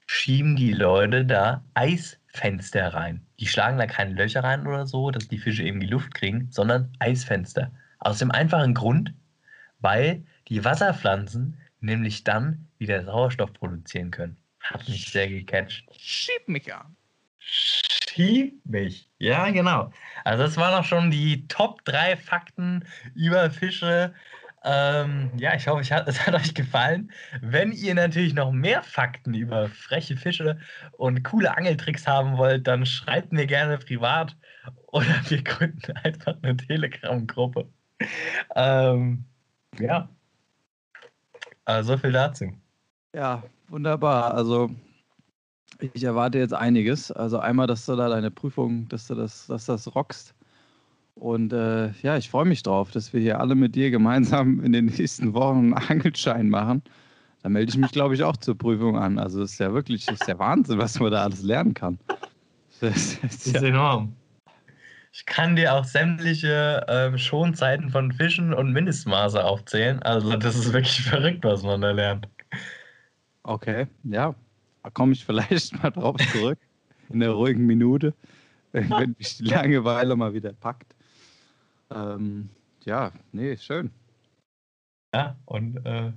[0.06, 3.24] schieben die Leute da Eisfenster rein.
[3.38, 6.48] Die schlagen da keine Löcher rein oder so, dass die Fische eben die Luft kriegen,
[6.50, 7.70] sondern Eisfenster.
[8.00, 9.14] Aus dem einfachen Grund,
[9.78, 14.36] weil die Wasserpflanzen nämlich dann wieder Sauerstoff produzieren können.
[14.60, 15.86] Hat mich sehr gecatcht.
[15.96, 16.96] Schieb mich an.
[18.64, 19.10] Mich.
[19.18, 19.92] Ja, genau.
[20.24, 24.14] Also das waren auch schon die Top 3 Fakten über Fische.
[24.62, 27.12] Ähm, ja, ich hoffe, es hat euch gefallen.
[27.40, 30.58] Wenn ihr natürlich noch mehr Fakten über freche Fische
[30.92, 34.36] und coole Angeltricks haben wollt, dann schreibt mir gerne privat
[34.86, 37.68] oder wir gründen einfach eine Telegram-Gruppe.
[38.54, 39.24] Ähm,
[39.78, 40.08] ja.
[41.64, 42.52] Also so viel dazu.
[43.14, 44.34] Ja, wunderbar.
[44.34, 44.70] Also
[45.92, 47.10] ich erwarte jetzt einiges.
[47.10, 50.34] Also einmal, dass du da deine Prüfung, dass du das, dass das rockst.
[51.14, 54.72] Und äh, ja, ich freue mich drauf, dass wir hier alle mit dir gemeinsam in
[54.72, 56.82] den nächsten Wochen einen Angelschein machen.
[57.42, 59.18] Da melde ich mich, glaube ich, auch zur Prüfung an.
[59.18, 61.98] Also es ist ja wirklich, ist ja Wahnsinn, was man da alles lernen kann.
[62.80, 64.14] Das ist, das ist ja enorm.
[65.12, 70.00] Ich kann dir auch sämtliche ähm, Schonzeiten von Fischen und Mindestmaße aufzählen.
[70.02, 72.28] Also das ist wirklich verrückt, was man da lernt.
[73.42, 74.34] Okay, ja.
[74.82, 76.58] Da komme ich vielleicht mal drauf zurück
[77.08, 78.14] in der ruhigen Minute,
[78.72, 80.94] wenn, mich die Langeweile mal wieder packt.
[81.90, 82.50] Ähm,
[82.84, 83.90] ja, nee, schön.
[85.12, 86.12] Ja, und äh,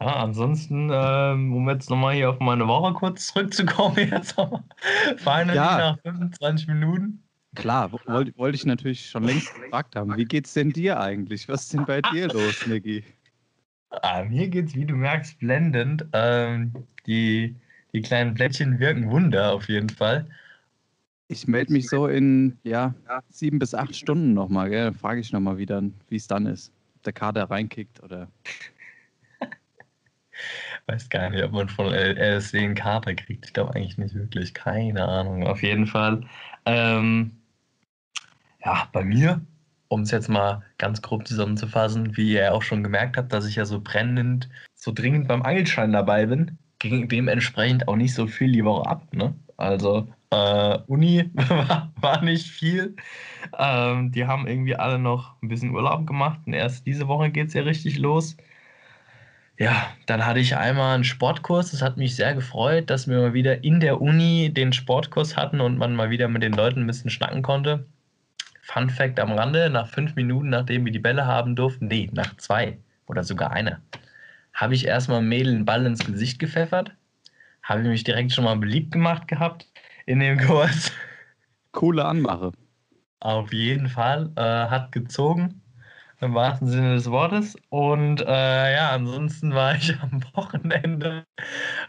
[0.00, 4.36] ja, ansonsten, ähm, um jetzt nochmal hier auf meine Woche kurz zurückzukommen, jetzt
[5.16, 5.78] finally ja.
[5.78, 7.22] nach 25 Minuten.
[7.54, 10.14] Klar, wollte wollt ich natürlich schon längst gefragt haben.
[10.18, 11.48] Wie geht's denn dir eigentlich?
[11.48, 13.02] Was ist denn bei dir los, Niki?
[13.88, 16.04] Ah, mir geht's, wie du merkst, blendend.
[16.12, 16.74] Ähm,
[17.06, 17.56] die,
[17.96, 20.26] die kleinen Blättchen wirken Wunder auf jeden Fall.
[21.28, 22.94] Ich melde mich so in ja,
[23.30, 24.84] sieben bis acht Stunden nochmal, gell?
[24.84, 26.72] Dann frage ich nochmal wieder, wie es dann ist.
[26.96, 28.28] Ob der Kader reinkickt oder.
[30.86, 33.46] Weiß gar nicht, ob man von LSD einen Kater kriegt.
[33.46, 34.52] Ich glaube eigentlich nicht wirklich.
[34.52, 35.46] Keine Ahnung.
[35.46, 36.22] Auf jeden Fall.
[36.66, 37.32] Ähm,
[38.62, 39.40] ja, bei mir,
[39.88, 43.56] um es jetzt mal ganz grob zusammenzufassen, wie ihr auch schon gemerkt habt, dass ich
[43.56, 48.52] ja so brennend, so dringend beim Angelschein dabei bin, ging dementsprechend auch nicht so viel
[48.52, 49.06] die Woche ab.
[49.12, 49.34] Ne?
[49.56, 51.30] Also äh, Uni
[52.00, 52.96] war, nicht viel.
[53.58, 57.48] Ähm, die haben irgendwie alle noch ein bisschen Urlaub gemacht und erst diese Woche geht
[57.48, 58.36] es ja richtig los.
[59.58, 61.70] Ja, dann hatte ich einmal einen Sportkurs.
[61.70, 65.62] Das hat mich sehr gefreut, dass wir mal wieder in der Uni den Sportkurs hatten
[65.62, 67.86] und man mal wieder mit den Leuten ein bisschen schnacken konnte.
[68.62, 72.36] Fun Fact am Rande: Nach fünf Minuten, nachdem wir die Bälle haben durften, nee, nach
[72.36, 73.80] zwei oder sogar einer,
[74.56, 76.92] habe ich erstmal Mädel einen Ball ins Gesicht gepfeffert.
[77.62, 79.68] Habe ich mich direkt schon mal beliebt gemacht gehabt
[80.06, 80.92] in dem Kurs.
[81.72, 82.52] Coole Anmache.
[83.20, 84.32] Auf jeden Fall.
[84.36, 85.60] Äh, hat gezogen,
[86.20, 87.56] im wahrsten Sinne des Wortes.
[87.68, 91.26] Und äh, ja, ansonsten war ich am Wochenende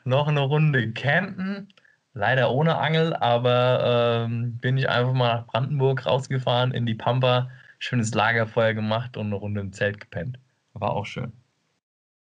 [0.03, 1.73] noch eine Runde campen.
[2.13, 7.49] Leider ohne Angel, aber ähm, bin ich einfach mal nach Brandenburg rausgefahren in die Pampa,
[7.80, 10.39] schönes Lagerfeuer gemacht und eine Runde im Zelt gepennt.
[10.73, 11.32] War auch schön.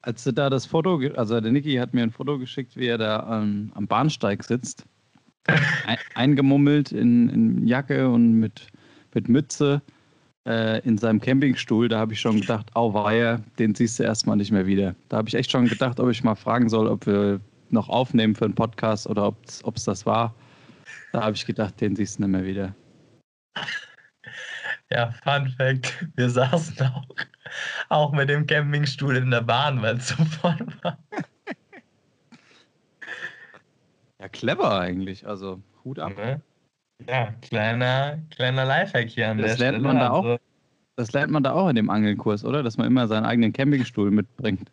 [0.06, 3.00] Als du da das Foto, also der Niki hat mir ein Foto geschickt, wie er
[3.00, 4.86] da ähm, am Bahnsteig sitzt
[6.14, 8.68] eingemummelt in, in, Jacke und mit,
[9.16, 9.82] mit Mütze
[10.48, 11.90] äh, in seinem Campingstuhl.
[11.90, 14.94] Da habe ich schon gedacht, au weia, den siehst du erstmal nicht mehr wieder.
[15.10, 17.40] Da habe ich echt schon gedacht, ob ich mal fragen soll, ob wir
[17.72, 20.36] noch aufnehmen für einen Podcast oder ob es das war.
[21.14, 22.76] Da habe ich gedacht, den siehst du nicht mehr wieder.
[24.92, 27.08] Ja, Fun Fact: Wir saßen auch,
[27.90, 30.98] auch mit dem Campingstuhl in der Bahn, weil es so voll war.
[34.20, 35.28] Ja, clever eigentlich.
[35.28, 36.16] Also Hut ab.
[36.18, 36.42] Ne?
[37.08, 39.94] Ja, kleiner, kleiner Lifehack hier an das der lernt Stelle.
[39.94, 40.40] Man da auch, also
[40.96, 42.64] das lernt man da auch in dem Angelkurs, oder?
[42.64, 44.72] Dass man immer seinen eigenen Campingstuhl mitbringt.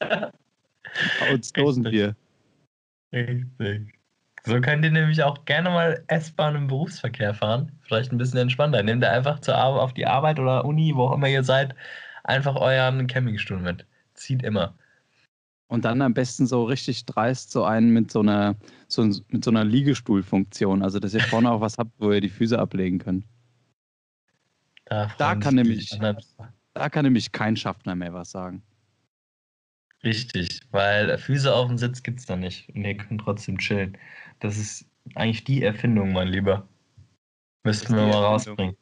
[0.00, 2.16] Aus Dosenbier.
[3.12, 3.98] Richtig.
[4.44, 7.70] So könnt ihr nämlich auch gerne mal S-Bahn im Berufsverkehr fahren.
[7.82, 8.82] Vielleicht ein bisschen entspannter.
[8.82, 11.74] Nehmt ihr einfach zur Arbeit, auf die Arbeit oder Uni, wo auch immer ihr seid,
[12.28, 13.86] einfach euren Campingstuhl mit.
[14.14, 14.74] Zieht immer.
[15.68, 19.50] Und dann am besten so richtig dreist so einen mit so einer, so, mit so
[19.50, 20.82] einer Liegestuhlfunktion.
[20.82, 23.24] Also, dass ihr vorne auch was habt, wo ihr die Füße ablegen könnt.
[24.86, 25.90] Da, da kann, nämlich,
[26.72, 28.62] da kann nämlich kein Schaffner mehr was sagen.
[30.02, 32.68] Richtig, weil Füße auf dem Sitz gibt es da nicht.
[32.70, 33.98] Und ihr könnt trotzdem chillen.
[34.40, 36.66] Das ist eigentlich die Erfindung, mein Lieber.
[37.64, 38.76] Müssten wir mal rausbringen.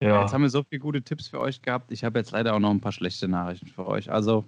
[0.00, 0.22] Ja.
[0.22, 1.90] Jetzt haben wir so viele gute Tipps für euch gehabt.
[1.90, 4.10] Ich habe jetzt leider auch noch ein paar schlechte Nachrichten für euch.
[4.10, 4.44] Also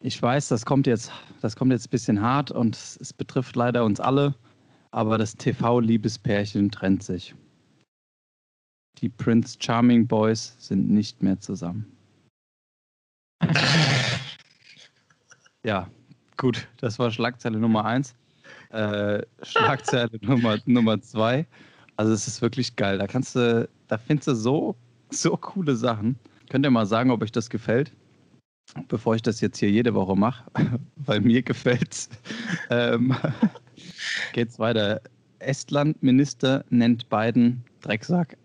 [0.00, 3.84] ich weiß, das kommt jetzt, das kommt jetzt ein bisschen hart und es betrifft leider
[3.84, 4.34] uns alle,
[4.90, 7.34] aber das TV-Liebespärchen trennt sich.
[8.98, 11.86] Die Prince Charming Boys sind nicht mehr zusammen.
[15.64, 15.90] ja,
[16.36, 18.14] gut, das war Schlagzeile Nummer eins.
[18.70, 21.46] Äh, Schlagzeile Nummer, Nummer zwei.
[21.98, 22.96] Also es ist wirklich geil.
[22.98, 24.76] Da kannst du, da findest du so,
[25.10, 26.16] so coole Sachen.
[26.48, 27.92] Könnt ihr mal sagen, ob euch das gefällt?
[28.88, 30.44] bevor ich das jetzt hier jede Woche mache,
[30.96, 32.08] weil mir gefällt
[32.70, 33.14] ähm,
[34.32, 35.00] geht's weiter.
[35.40, 38.36] Estland-Minister nennt Biden Drecksack.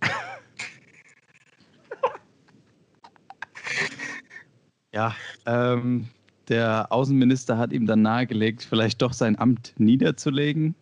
[4.94, 5.16] Ja,
[5.48, 6.08] ähm,
[6.50, 10.76] der Außenminister hat ihm dann nahegelegt, vielleicht doch sein Amt niederzulegen.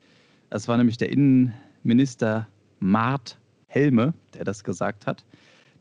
[0.49, 2.45] Das war nämlich der Innenminister
[2.81, 5.23] Mart Helme, der das gesagt hat.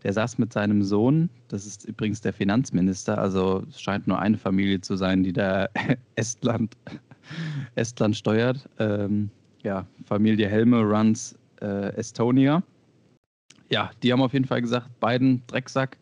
[0.03, 4.39] Der saß mit seinem Sohn, das ist übrigens der Finanzminister, also es scheint nur eine
[4.39, 5.69] Familie zu sein, die da
[6.15, 6.77] Estland,
[7.75, 8.69] Estland steuert.
[8.79, 9.31] Ähm,
[9.63, 12.63] ja, Familie Helme runs äh, Estonia.
[13.69, 15.99] Ja, die haben auf jeden Fall gesagt, beiden Drecksack,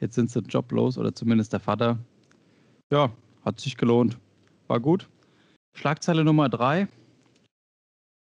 [0.00, 1.98] jetzt sind sie joblos oder zumindest der Vater.
[2.92, 3.10] Ja,
[3.44, 4.18] hat sich gelohnt.
[4.68, 5.08] War gut.
[5.74, 6.86] Schlagzeile Nummer drei.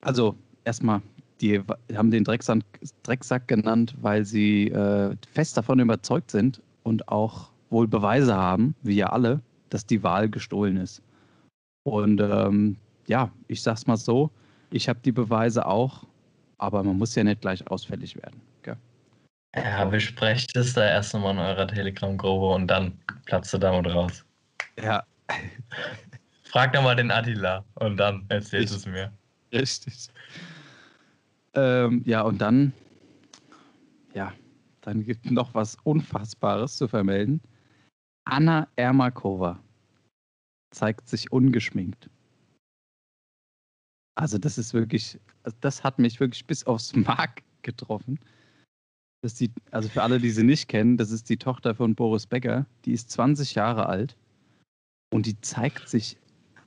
[0.01, 1.01] Also erstmal
[1.41, 1.61] die
[1.95, 2.63] haben den Drecksack,
[3.03, 8.95] Drecksack genannt, weil sie äh, fest davon überzeugt sind und auch wohl Beweise haben, wie
[8.95, 11.01] ja alle, dass die Wahl gestohlen ist.
[11.83, 14.31] Und ähm, ja, ich sag's mal so,
[14.71, 16.05] ich habe die Beweise auch,
[16.57, 18.41] aber man muss ja nicht gleich ausfällig werden.
[18.63, 18.77] Gell?
[19.55, 24.25] Ja, besprecht es da erst nochmal in eurer Telegram-Gruppe und dann platzt du damit raus.
[24.81, 25.03] Ja.
[26.43, 29.11] Frag nochmal den Attila und dann erzählst du es mir.
[29.51, 30.09] Richtig.
[31.57, 32.71] Ähm, ja, und dann,
[34.13, 34.31] ja,
[34.81, 37.41] dann gibt noch was Unfassbares zu vermelden.
[38.25, 39.59] Anna Ermakova
[40.69, 42.11] zeigt sich ungeschminkt.
[44.15, 45.19] Also das ist wirklich,
[45.61, 48.19] das hat mich wirklich bis aufs Mark getroffen.
[49.23, 52.27] Das die, also für alle, die sie nicht kennen, das ist die Tochter von Boris
[52.27, 52.67] Becker.
[52.85, 54.15] Die ist 20 Jahre alt
[55.11, 56.17] und die zeigt sich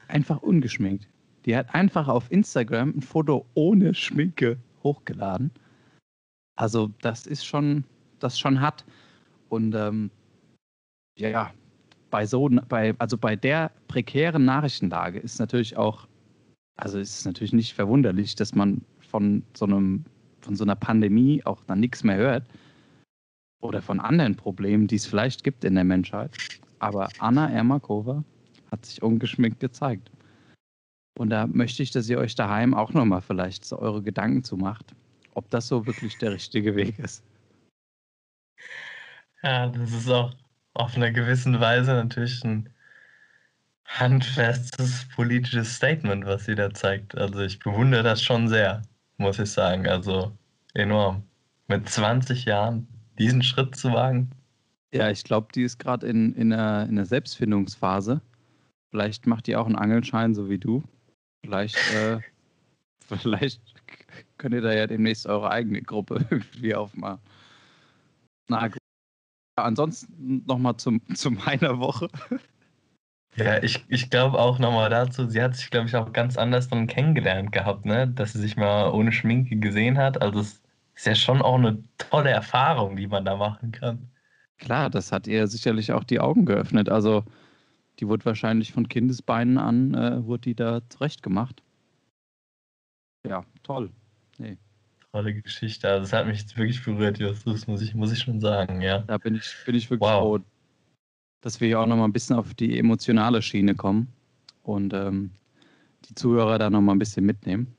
[0.08, 1.08] einfach ungeschminkt.
[1.44, 5.50] Die hat einfach auf Instagram ein Foto ohne Schminke hochgeladen.
[6.56, 7.84] Also das ist schon,
[8.18, 8.84] das schon hat.
[9.48, 10.10] Und ähm,
[11.18, 11.52] ja,
[12.10, 16.06] bei so, bei, also bei der prekären Nachrichtenlage ist natürlich auch,
[16.76, 20.04] also ist es natürlich nicht verwunderlich, dass man von so einem,
[20.40, 22.44] von so einer Pandemie auch dann nichts mehr hört.
[23.62, 26.30] Oder von anderen Problemen, die es vielleicht gibt in der Menschheit.
[26.78, 28.24] Aber Anna Ermakova
[28.70, 30.10] hat sich ungeschminkt gezeigt.
[31.18, 34.56] Und da möchte ich, dass ihr euch daheim auch nochmal vielleicht so eure Gedanken zu
[34.56, 34.94] macht,
[35.34, 37.22] ob das so wirklich der richtige Weg ist.
[39.42, 40.34] Ja, das ist auch
[40.74, 42.68] auf einer gewissen Weise natürlich ein
[43.86, 47.16] handfestes politisches Statement, was sie da zeigt.
[47.16, 48.82] Also ich bewundere das schon sehr,
[49.16, 49.88] muss ich sagen.
[49.88, 50.32] Also
[50.74, 51.24] enorm.
[51.66, 52.86] Mit 20 Jahren
[53.18, 54.30] diesen Schritt zu wagen.
[54.92, 58.20] Ja, ich glaube, die ist gerade in, in, einer, in einer Selbstfindungsphase.
[58.90, 60.82] Vielleicht macht die auch einen Angelschein, so wie du.
[61.42, 62.20] Vielleicht, äh,
[63.18, 63.60] vielleicht
[64.38, 67.20] könnt ihr da ja demnächst eure eigene Gruppe irgendwie aufmachen.
[68.48, 68.78] Na gut.
[69.56, 72.08] Ansonsten nochmal zu meiner Woche.
[73.36, 76.68] Ja, ich, ich glaube auch nochmal dazu, sie hat sich, glaube ich, auch ganz anders
[76.68, 78.08] dann kennengelernt gehabt, ne?
[78.08, 80.20] Dass sie sich mal ohne Schminke gesehen hat.
[80.20, 80.62] Also es
[80.94, 84.10] ist ja schon auch eine tolle Erfahrung, die man da machen kann.
[84.58, 86.88] Klar, das hat ihr sicherlich auch die Augen geöffnet.
[86.88, 87.24] Also
[88.00, 91.62] die wurde wahrscheinlich von Kindesbeinen an, äh, wurde die da zurechtgemacht.
[93.28, 93.90] Ja, toll.
[94.38, 94.56] Nee.
[95.12, 95.88] Tolle Geschichte.
[95.88, 99.00] Also es hat mich wirklich berührt, Justus, muss ich, muss ich schon sagen, ja.
[99.00, 100.38] Da bin ich, bin ich wirklich wow.
[100.38, 100.44] froh,
[101.42, 104.08] dass wir hier auch nochmal ein bisschen auf die emotionale Schiene kommen
[104.62, 105.30] und ähm,
[106.06, 107.74] die Zuhörer da nochmal ein bisschen mitnehmen.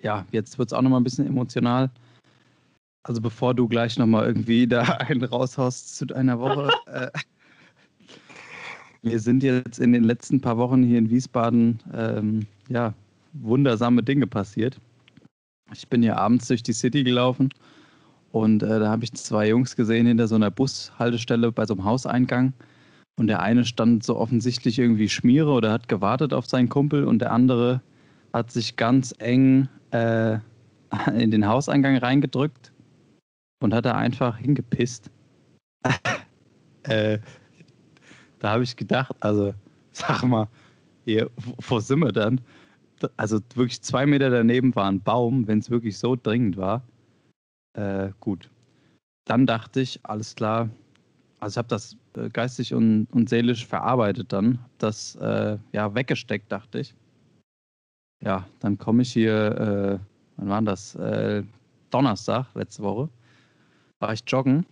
[0.00, 1.90] Ja, jetzt wird es auch nochmal ein bisschen emotional.
[3.04, 6.70] Also bevor du gleich nochmal irgendwie da einen raushaust zu deiner Woche.
[6.86, 7.10] äh,
[9.02, 12.94] wir sind jetzt in den letzten paar Wochen hier in Wiesbaden, ähm, ja,
[13.32, 14.80] wundersame Dinge passiert.
[15.72, 17.50] Ich bin hier abends durch die City gelaufen
[18.32, 21.84] und äh, da habe ich zwei Jungs gesehen hinter so einer Bushaltestelle bei so einem
[21.84, 22.52] Hauseingang.
[23.18, 27.18] Und der eine stand so offensichtlich irgendwie Schmiere oder hat gewartet auf seinen Kumpel und
[27.18, 27.82] der andere
[28.32, 30.38] hat sich ganz eng äh,
[31.18, 32.72] in den Hauseingang reingedrückt
[33.60, 35.10] und hat da einfach hingepisst.
[36.84, 37.18] äh,
[38.38, 39.54] da habe ich gedacht, also
[39.92, 40.48] sag mal,
[41.04, 41.30] hier,
[41.68, 42.40] wo sind wir dann?
[43.16, 46.82] Also wirklich zwei Meter daneben war ein Baum, wenn es wirklich so dringend war.
[47.74, 48.50] Äh, gut.
[49.24, 50.68] Dann dachte ich, alles klar,
[51.40, 56.50] also ich habe das äh, geistig und, und seelisch verarbeitet dann, das äh, ja weggesteckt,
[56.50, 56.94] dachte ich.
[58.20, 60.96] Ja, dann komme ich hier, äh, wann war das?
[60.96, 61.44] Äh,
[61.90, 63.08] Donnerstag, letzte Woche,
[64.00, 64.66] war ich joggen,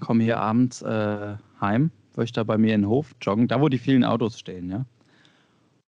[0.00, 3.68] komme hier abends äh, heim möchte da bei mir in den Hof joggen, da wo
[3.68, 4.86] die vielen Autos stehen, ja.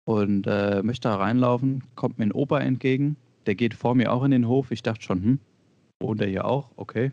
[0.05, 3.16] Und äh, möchte da reinlaufen, kommt mir ein Opa entgegen,
[3.47, 4.70] der geht vor mir auch in den Hof.
[4.70, 5.39] Ich dachte schon, hm,
[6.01, 6.70] wohnt er hier auch?
[6.77, 7.12] Okay.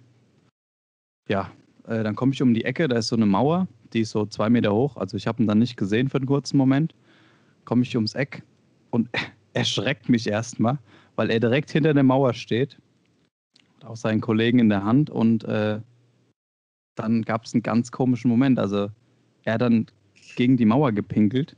[1.28, 1.52] Ja,
[1.88, 4.26] äh, dann komme ich um die Ecke, da ist so eine Mauer, die ist so
[4.26, 4.98] zwei Meter hoch.
[4.98, 6.96] Also ich habe ihn dann nicht gesehen für einen kurzen Moment.
[7.66, 8.44] Komme ich ums Eck
[8.90, 9.10] und
[9.54, 10.80] erschreckt mich erstmal,
[11.16, 12.78] weil er direkt hinter der Mauer steht.
[13.86, 15.80] Auch seinen Kollegen in der Hand und äh,
[16.96, 18.60] dann gab es einen ganz komischen Moment.
[18.60, 18.90] Also
[19.44, 19.88] er dann
[20.36, 21.56] gegen die Mauer gepinkelt.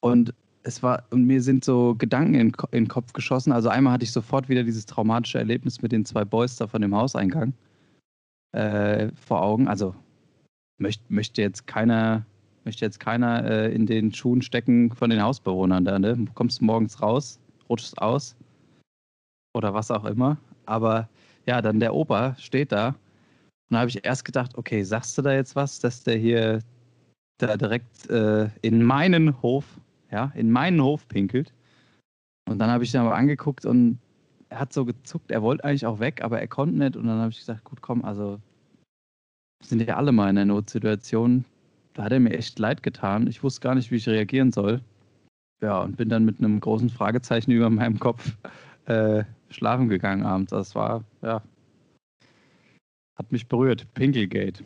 [0.00, 3.52] Und es war, und mir sind so Gedanken in, in den Kopf geschossen.
[3.52, 6.82] Also einmal hatte ich sofort wieder dieses traumatische Erlebnis mit den zwei Boys da von
[6.82, 7.52] dem Hauseingang
[8.52, 9.68] äh, vor Augen.
[9.68, 9.94] Also
[10.78, 12.24] möcht, möchte jetzt keiner,
[12.64, 16.24] möchte jetzt keiner äh, in den Schuhen stecken von den Hausbewohnern da, ne?
[16.34, 18.36] Kommst morgens raus, rutschst aus
[19.54, 20.38] oder was auch immer.
[20.66, 21.08] Aber
[21.46, 22.94] ja, dann der Opa steht da.
[23.70, 26.60] Und da habe ich erst gedacht, okay, sagst du da jetzt was, dass der hier
[27.38, 31.52] da direkt äh, in meinen Hof, ja, in meinen Hof pinkelt.
[32.48, 33.98] Und dann habe ich ihn aber angeguckt und
[34.50, 36.96] er hat so gezuckt, er wollte eigentlich auch weg, aber er konnte nicht.
[36.96, 38.38] Und dann habe ich gesagt, gut, komm, also
[39.62, 41.44] sind ja alle mal in einer Notsituation.
[41.94, 43.26] Da hat er mir echt leid getan.
[43.26, 44.80] Ich wusste gar nicht, wie ich reagieren soll.
[45.62, 48.36] Ja, und bin dann mit einem großen Fragezeichen über meinem Kopf
[48.86, 50.50] äh, schlafen gegangen abends.
[50.50, 51.42] Das war, ja,
[53.16, 53.86] hat mich berührt.
[53.94, 54.64] Pinkelgate.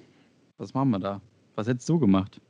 [0.59, 1.21] Was machen wir da?
[1.55, 2.41] Was hättest du gemacht?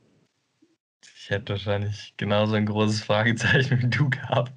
[1.15, 4.53] Ich hätte wahrscheinlich genauso ein großes Fragezeichen wie du gehabt.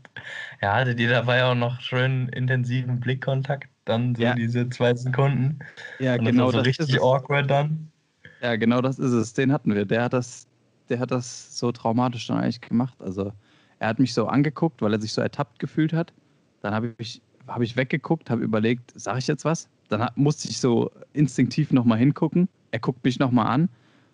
[0.61, 3.69] Ja, hattet ihr dabei auch noch schön intensiven Blickkontakt?
[3.85, 4.35] Dann so Ja.
[4.35, 5.59] diese zwei Sekunden.
[5.99, 7.03] Ja, Und genau das war so das richtig ist es.
[7.03, 7.91] awkward dann.
[8.41, 9.35] Ja, genau das ist es.
[9.35, 9.85] Den hatten wir.
[9.85, 10.47] Der hat das,
[10.89, 12.95] der hat das so traumatisch dann eigentlich gemacht.
[13.01, 13.33] Also
[13.79, 16.13] er hat mich so angeguckt, weil er sich so ertappt gefühlt hat.
[16.61, 19.69] Dann habe ich, hab ich weggeguckt, habe überlegt, sage ich jetzt was?
[19.93, 22.49] Dann musste ich so instinktiv nochmal hingucken.
[22.71, 23.69] Er guckt mich nochmal an,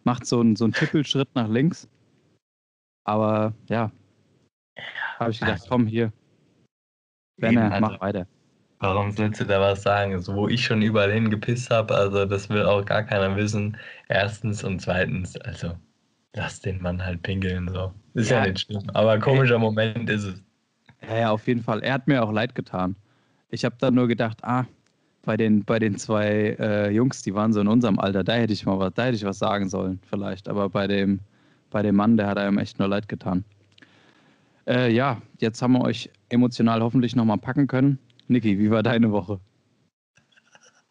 [0.04, 1.88] macht so einen, so einen Tippelschritt nach links.
[3.04, 3.92] Aber ja,
[5.18, 6.12] habe ich gedacht, komm hier.
[7.38, 8.26] Werner, also- mach weiter.
[8.80, 10.12] Warum sollst du da was sagen?
[10.12, 13.76] Also, wo ich schon überall hingepisst habe, also das will auch gar keiner wissen.
[14.08, 15.72] Erstens und zweitens, also
[16.34, 17.92] lass den Mann halt pinkeln so.
[18.14, 18.52] Ist ja, Ja.
[18.52, 20.42] nicht schlimm, aber komischer Moment ist es.
[21.08, 21.80] Ja, ja, auf jeden Fall.
[21.82, 22.94] Er hat mir auch leid getan.
[23.50, 24.64] Ich habe dann nur gedacht, ah,
[25.28, 28.54] bei den, bei den zwei äh, Jungs, die waren so in unserem Alter, da hätte
[28.54, 30.48] ich mal was, da hätte ich was sagen sollen, vielleicht.
[30.48, 31.20] Aber bei dem,
[31.68, 33.44] bei dem Mann, der hat einem echt nur leid getan.
[34.66, 37.98] Äh, ja, jetzt haben wir euch emotional hoffentlich nochmal packen können.
[38.28, 39.38] Niki, wie war deine Woche?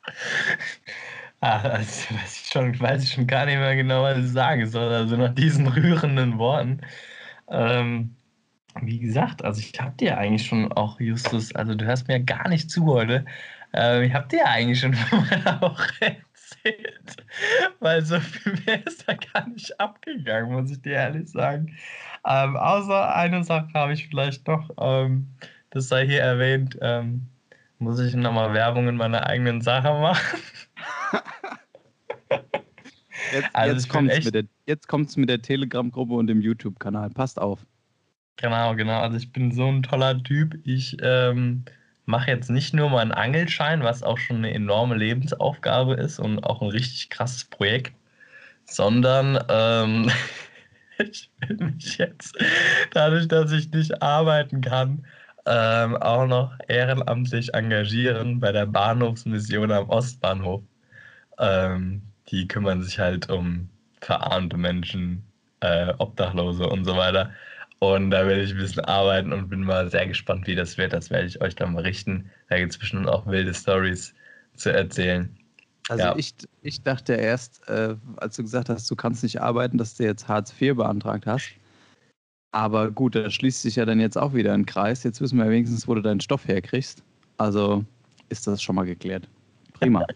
[1.40, 4.66] Ah, also, weiß ich schon, weiß ich schon gar nicht mehr genau, was ich sagen
[4.66, 4.92] soll.
[4.92, 6.82] Also nach diesen rührenden Worten.
[7.48, 8.17] Ähm,
[8.82, 12.48] wie gesagt, also ich habe dir eigentlich schon auch, Justus, also du hörst mir gar
[12.50, 13.26] nicht zu heute.
[13.74, 14.94] Ähm, ich habe dir eigentlich schon
[15.62, 16.18] Woche
[16.66, 17.18] erzählt.
[17.80, 21.76] Weil so viel mehr ist da gar nicht abgegangen, muss ich dir ehrlich sagen.
[22.26, 25.28] Ähm, außer eine Sache habe ich vielleicht noch, ähm,
[25.70, 27.28] das sei hier erwähnt, ähm,
[27.80, 30.40] muss ich nochmal Werbung in meiner eigenen Sache machen.
[33.32, 37.10] Jetzt, Also jetzt kommt es mit der, jetzt kommt's mit der Telegram-Gruppe und dem YouTube-Kanal.
[37.10, 37.66] Passt auf.
[38.38, 39.00] Genau, genau.
[39.02, 40.56] Also ich bin so ein toller Typ.
[40.64, 41.66] Ich ähm,
[42.06, 46.62] mache jetzt nicht nur meinen Angelschein, was auch schon eine enorme Lebensaufgabe ist und auch
[46.62, 47.94] ein richtig krasses Projekt,
[48.66, 50.12] sondern ähm,
[51.00, 52.38] ich will mich jetzt,
[52.94, 55.06] dadurch, dass ich nicht arbeiten kann,
[55.48, 60.64] ähm, auch noch ehrenamtlich engagieren bei der Bahnhofsmission am Ostbahnhof.
[61.40, 63.70] Ähm, die kümmern sich halt um
[64.02, 65.24] verarmte Menschen,
[65.62, 67.32] äh, Obdachlose und so weiter.
[67.80, 70.94] Und da werde ich ein bisschen arbeiten und bin mal sehr gespannt, wie das wird.
[70.94, 72.30] Das werde ich euch dann berichten.
[72.50, 74.16] Da gibt es bestimmt auch wilde Stories
[74.56, 75.38] zu erzählen.
[75.90, 76.16] Also Ja.
[76.18, 80.04] ich, ich dachte erst, äh, als du gesagt hast, du kannst nicht arbeiten, dass du
[80.04, 81.52] jetzt Hartz IV beantragt hast.
[82.52, 85.04] Aber gut, da schließt sich ja dann jetzt auch wieder ein Kreis.
[85.04, 87.04] Jetzt wissen wir wenigstens, wo du deinen Stoff herkriegst.
[87.38, 87.86] Also
[88.30, 89.28] ist das schon mal geklärt.
[89.74, 90.06] Prima.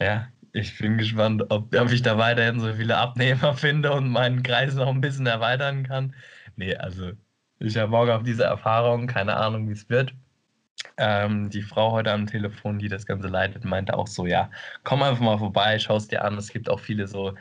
[0.00, 0.28] Ja,
[0.58, 4.74] ich bin gespannt, ob, ob ich da weiterhin so viele Abnehmer finde und meinen Kreis
[4.74, 6.14] noch ein bisschen erweitern kann.
[6.56, 7.12] Nee, also
[7.60, 10.14] ich habe Bock auf diese Erfahrung, keine Ahnung, wie es wird.
[10.96, 14.50] Ähm, die Frau heute am Telefon, die das Ganze leitet, meinte auch so, ja,
[14.84, 16.38] komm einfach mal vorbei, schau es dir an.
[16.38, 17.34] Es gibt auch viele so,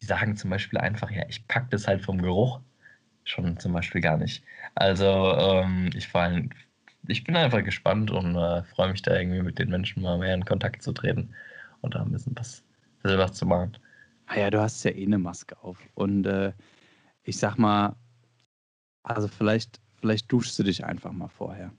[0.00, 2.60] die sagen zum Beispiel einfach, ja, ich pack das halt vom Geruch
[3.24, 4.44] schon zum Beispiel gar nicht.
[4.74, 6.28] Also ähm, ich, vor
[7.08, 10.34] ich bin einfach gespannt und äh, freue mich da irgendwie mit den Menschen mal mehr
[10.34, 11.34] in Kontakt zu treten
[11.82, 12.64] und da ein bisschen was,
[13.02, 13.76] was zu machen.
[14.26, 15.78] Ah ja, du hast ja eh eine Maske auf.
[15.94, 16.52] Und äh,
[17.22, 17.96] ich sag mal,
[19.02, 21.70] also vielleicht, vielleicht duschst du dich einfach mal vorher.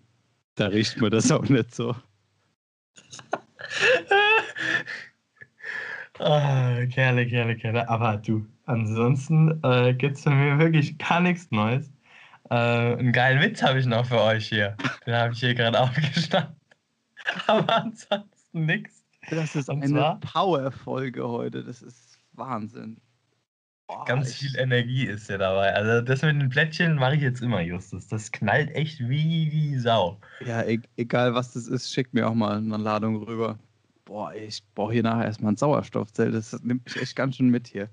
[0.56, 1.96] Da riecht mir das auch nicht so.
[6.20, 7.90] ah, Kerle, Kerle, Kerle.
[7.90, 11.92] Aber du, ansonsten äh, gibt es bei mir wirklich gar nichts Neues.
[12.50, 14.76] Äh, einen geilen Witz habe ich noch für euch hier.
[15.08, 16.56] Den habe ich hier gerade aufgestanden.
[17.48, 19.03] Aber ansonsten nichts.
[19.42, 20.20] Das ist Und eine?
[20.22, 21.64] Power-Folge heute.
[21.64, 22.98] Das ist Wahnsinn.
[23.88, 25.74] Boah, Ganz ich- viel Energie ist ja dabei.
[25.74, 28.08] Also das mit den Plättchen mache ich jetzt immer, Justus.
[28.08, 30.20] Das knallt echt wie die Sau.
[30.46, 33.60] Ja, e egal was das ist, schick mir auch mal eine Ladung rüber.
[34.06, 36.34] boah, ich brauche hier nachher erstmal ein Sauerstoffzelt.
[36.34, 37.90] Das nimmt mich echt ganz schön mit hier.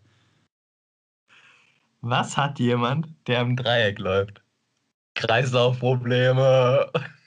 [2.03, 4.43] Was hat jemand, der im Dreieck läuft?
[5.17, 6.91] Kreislaufprobleme.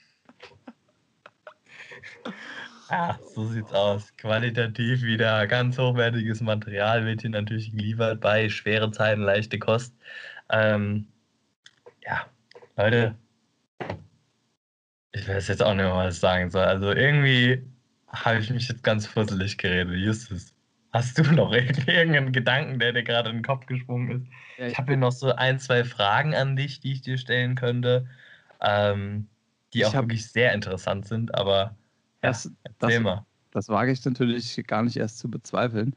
[2.93, 4.15] Ja, so sieht's aus.
[4.17, 9.95] Qualitativ wieder ganz hochwertiges Material wird hier natürlich geliefert bei schwere Zeiten, leichte Kost.
[10.51, 11.07] Ähm,
[12.05, 12.27] ja,
[12.77, 13.15] Leute,
[15.11, 16.65] ich weiß jetzt auch nicht mehr, was ich sagen soll.
[16.65, 17.63] Also irgendwie
[18.09, 19.97] habe ich mich jetzt ganz fusselig geredet.
[19.97, 20.53] Justus,
[20.91, 24.27] hast du noch irgendeinen Gedanken, der dir gerade in den Kopf gesprungen ist?
[24.59, 27.55] Ja, ich habe hier noch so ein, zwei Fragen an dich, die ich dir stellen
[27.55, 28.07] könnte,
[28.61, 29.29] ähm,
[29.73, 31.75] die auch hab, wirklich sehr interessant sind, aber
[32.23, 33.25] das, das, mal.
[33.51, 35.95] das wage ich natürlich gar nicht erst zu bezweifeln.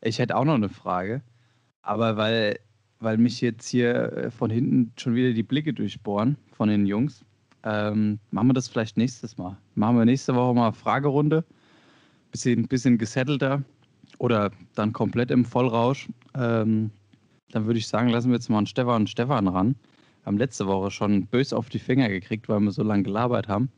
[0.00, 1.22] Ich hätte auch noch eine Frage,
[1.82, 2.58] aber weil,
[3.00, 7.24] weil mich jetzt hier äh, von hinten schon wieder die Blicke durchbohren von den Jungs,
[7.64, 9.56] ähm, machen wir das vielleicht nächstes Mal.
[9.74, 11.44] Machen wir nächste Woche mal Fragerunde.
[12.30, 13.62] Bisschen, bisschen gesettelter
[14.18, 16.08] oder dann komplett im Vollrausch.
[16.34, 16.90] Ähm,
[17.50, 19.76] dann würde ich sagen, lassen wir jetzt mal einen Stefan und Stefan ran.
[20.22, 23.48] Wir haben letzte Woche schon bös auf die Finger gekriegt, weil wir so lange gelabert
[23.48, 23.70] haben.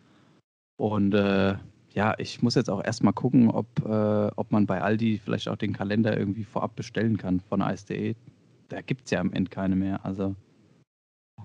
[0.77, 1.57] Und äh,
[1.97, 5.57] ja, ich muss jetzt auch erstmal gucken, ob, äh, ob man bei Aldi vielleicht auch
[5.57, 8.15] den Kalender irgendwie vorab bestellen kann von ASDE.
[8.69, 10.05] Da gibt es ja am Ende keine mehr.
[10.05, 10.37] Also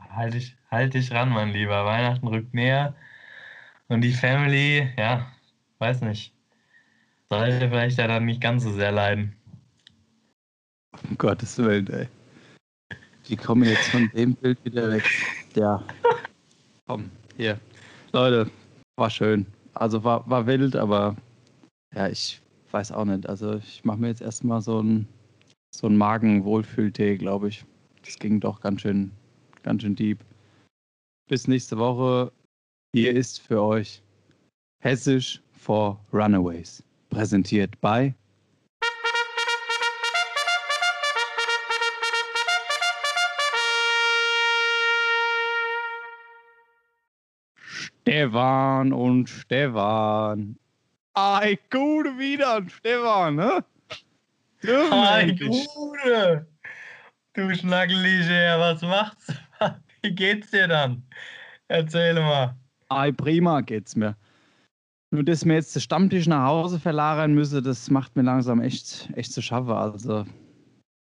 [0.10, 1.86] Halt dich, halt dich ran, mein Lieber.
[1.86, 2.96] Weihnachten rückt näher.
[3.88, 5.26] Und die Family, ja,
[5.80, 6.34] weiß nicht.
[7.30, 9.34] Sollte vielleicht ja dann nicht ganz so sehr leiden.
[11.10, 12.08] Um Gottes Willen, ey.
[13.30, 15.10] Die kommen jetzt von dem Bild wieder weg.
[15.56, 15.82] Ja.
[16.88, 17.58] Komm, hier.
[18.12, 18.52] Leute,
[18.98, 19.46] war schön.
[19.74, 21.16] Also war, war wild, aber
[21.96, 22.42] ja, ich
[22.72, 23.28] weiß auch nicht.
[23.28, 25.08] Also ich mache mir jetzt erstmal so einen
[25.74, 27.66] so einen Magenwohlfühltee, glaube ich.
[28.04, 29.12] Das ging doch ganz schön
[29.64, 30.20] ganz schön deep.
[31.30, 32.32] Bis nächste Woche.
[32.94, 34.02] Hier ist für euch
[34.84, 36.84] Hessisch for Runaways.
[37.10, 38.14] Präsentiert bei
[48.12, 50.58] Stefan und Stefan.
[51.14, 53.64] Ei, gute wieder, Stefan, ne?
[54.92, 56.46] Ei, gute.
[57.32, 59.34] Du Schnackelige, was macht's?
[60.02, 61.04] Wie geht's dir dann?
[61.70, 62.54] Erzähl mal.
[62.90, 64.18] Ei, prima geht's mir.
[65.12, 69.10] Nur, dass mir jetzt den Stammtisch nach Hause verlagern müsse, das macht mir langsam echt,
[69.16, 69.72] echt zu schaffen.
[69.72, 70.26] Also,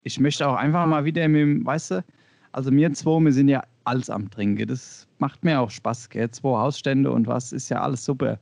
[0.03, 2.05] ich möchte auch einfach mal wieder mit dem, weißt du,
[2.53, 4.69] also mir zwei, wir sind ja alles am Trinken.
[4.69, 6.31] Das macht mir auch Spaß, gell?
[6.31, 8.39] Zwei Hausstände und was, ist ja alles super.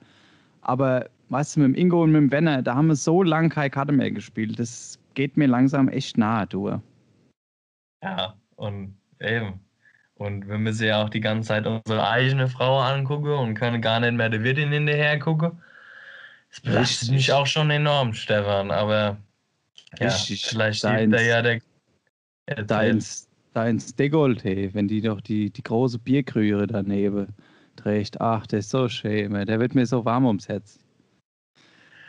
[0.63, 3.49] Aber, weißt du, mit dem Ingo und mit dem Wenner, da haben wir so lange
[3.49, 4.59] keine Karte mehr gespielt.
[4.59, 6.81] Das geht mir langsam echt nahe, du.
[8.03, 9.61] Ja, und eben.
[10.15, 14.01] Und wir müssen ja auch die ganze Zeit unsere eigene Frau angucken und können gar
[14.01, 15.53] nicht mehr der Wirtin hinterher gucken.
[16.51, 19.17] Das belastet mich auch schon enorm, Stefan, aber
[19.99, 20.45] ja, Richtig.
[20.47, 21.61] vielleicht deins, da ja der.
[22.65, 27.29] Deins, deins Degolte, wenn die doch die, die große Bierkrüre daneben
[27.77, 28.21] trägt.
[28.21, 30.79] Ach, der ist so schön, der wird mir so warm ums Herz.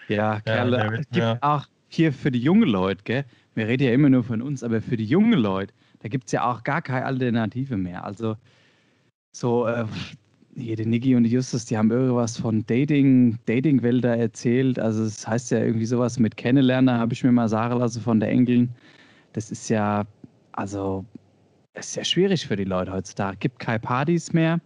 [0.07, 1.37] Ja, Kerle, ja, gibt ja.
[1.41, 3.25] auch hier für die jungen Leute, gell?
[3.53, 6.31] Wir reden ja immer nur von uns, aber für die jungen Leute, da gibt es
[6.31, 8.05] ja auch gar keine Alternative mehr.
[8.05, 8.35] Also
[9.35, 9.85] so, äh,
[10.55, 14.79] hier, der Niki und die Justus, die haben irgendwas von Dating, Dating-Wälder erzählt.
[14.79, 18.01] Also es das heißt ja irgendwie sowas mit Kennenlernen, habe ich mir mal sagen lassen
[18.01, 18.69] von der Engeln.
[19.33, 20.05] Das ist ja,
[20.53, 21.05] also,
[21.73, 23.35] das ist ja schwierig für die Leute heutzutage.
[23.35, 24.59] Es gibt keine Partys mehr.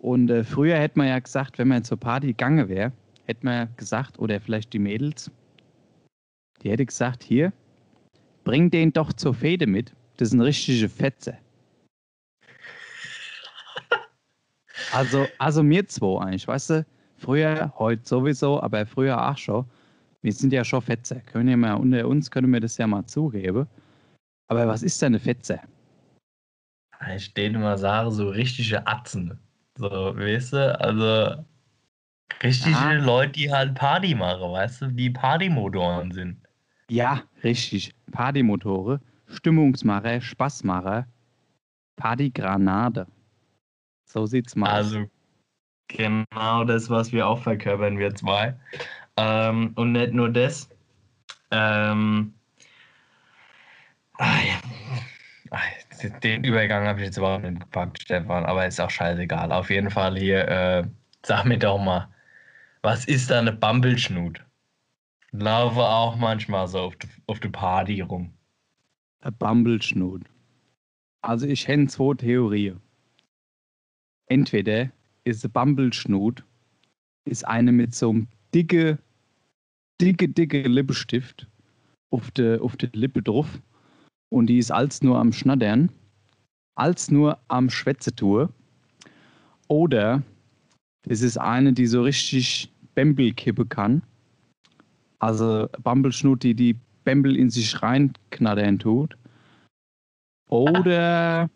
[0.00, 2.92] Und äh, früher hätte man ja gesagt, wenn man zur Party gegangen wäre,
[3.26, 5.30] hätte man gesagt, oder vielleicht die Mädels,
[6.62, 7.52] die hätte gesagt, hier,
[8.42, 9.94] bring den doch zur Fede mit.
[10.16, 11.38] Das sind richtige Fetze.
[14.92, 16.86] Also, also mir zwei eigentlich, weißt du?
[17.16, 19.64] Früher, heute sowieso, aber früher auch schon.
[20.20, 21.22] Wir sind ja schon Fetze.
[21.26, 23.66] Können wir mal unter uns, können wir das ja mal zugeben.
[24.48, 25.60] Aber was ist denn eine Fetze?
[27.16, 29.38] Ich stehe immer sagen, so richtige Atzen.
[29.76, 30.80] So, weißt du?
[30.80, 31.44] Also
[32.42, 32.92] richtige ah.
[32.92, 34.86] Leute, die halt Party machen, weißt du?
[34.88, 36.40] Die Partymotoren sind.
[36.88, 37.94] Ja, richtig.
[38.12, 39.00] Partymotore.
[39.26, 41.06] Stimmungsmacher, Spaßmacher,
[41.96, 43.06] Partygranate.
[44.04, 44.74] So sieht's mal aus.
[44.86, 45.06] Also
[45.88, 48.54] genau das, was wir auch verkörpern, wir zwei.
[49.16, 50.68] Ähm, und nicht nur das.
[51.50, 52.34] Ähm,
[54.18, 54.60] ah, ja.
[56.22, 59.52] Den Übergang habe ich jetzt überhaupt nicht gepackt, Stefan, aber ist auch scheißegal.
[59.52, 60.84] Auf jeden Fall hier, äh,
[61.24, 62.08] sag mir doch mal,
[62.82, 64.44] was ist da eine Bambelschnut?
[65.32, 68.32] Laufe auch manchmal so auf die, auf die Party rum.
[69.20, 70.22] Ein Bambelschnut.
[71.22, 72.80] Also ich hätte zwei Theorien.
[74.26, 74.90] Entweder
[75.24, 76.44] ist ein Bambelschnut
[77.24, 78.98] ist eine mit so einem dicke
[80.00, 81.48] dicke, dicke Lippenstift
[82.10, 83.60] auf der auf de Lippe drauf.
[84.34, 85.92] Und die ist als nur am Schnattern,
[86.74, 88.50] als nur am Schwätzetour.
[89.68, 90.24] Oder
[91.06, 94.02] es ist eine, die so richtig Bembel kippen kann.
[95.20, 99.16] Also Bambelschnut, die die Bembel in sich reinknattern tut.
[100.50, 101.48] Oder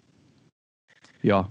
[1.23, 1.51] ja.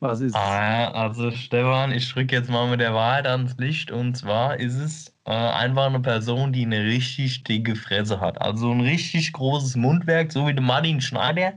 [0.00, 0.34] Was ist?
[0.34, 4.74] Ah, also Stefan, ich drücke jetzt mal mit der Wahrheit ans Licht und zwar ist
[4.74, 8.40] es äh, einfach eine Person, die eine richtig dicke Fresse hat.
[8.40, 11.52] Also ein richtig großes Mundwerk, so wie der Martin Schneider.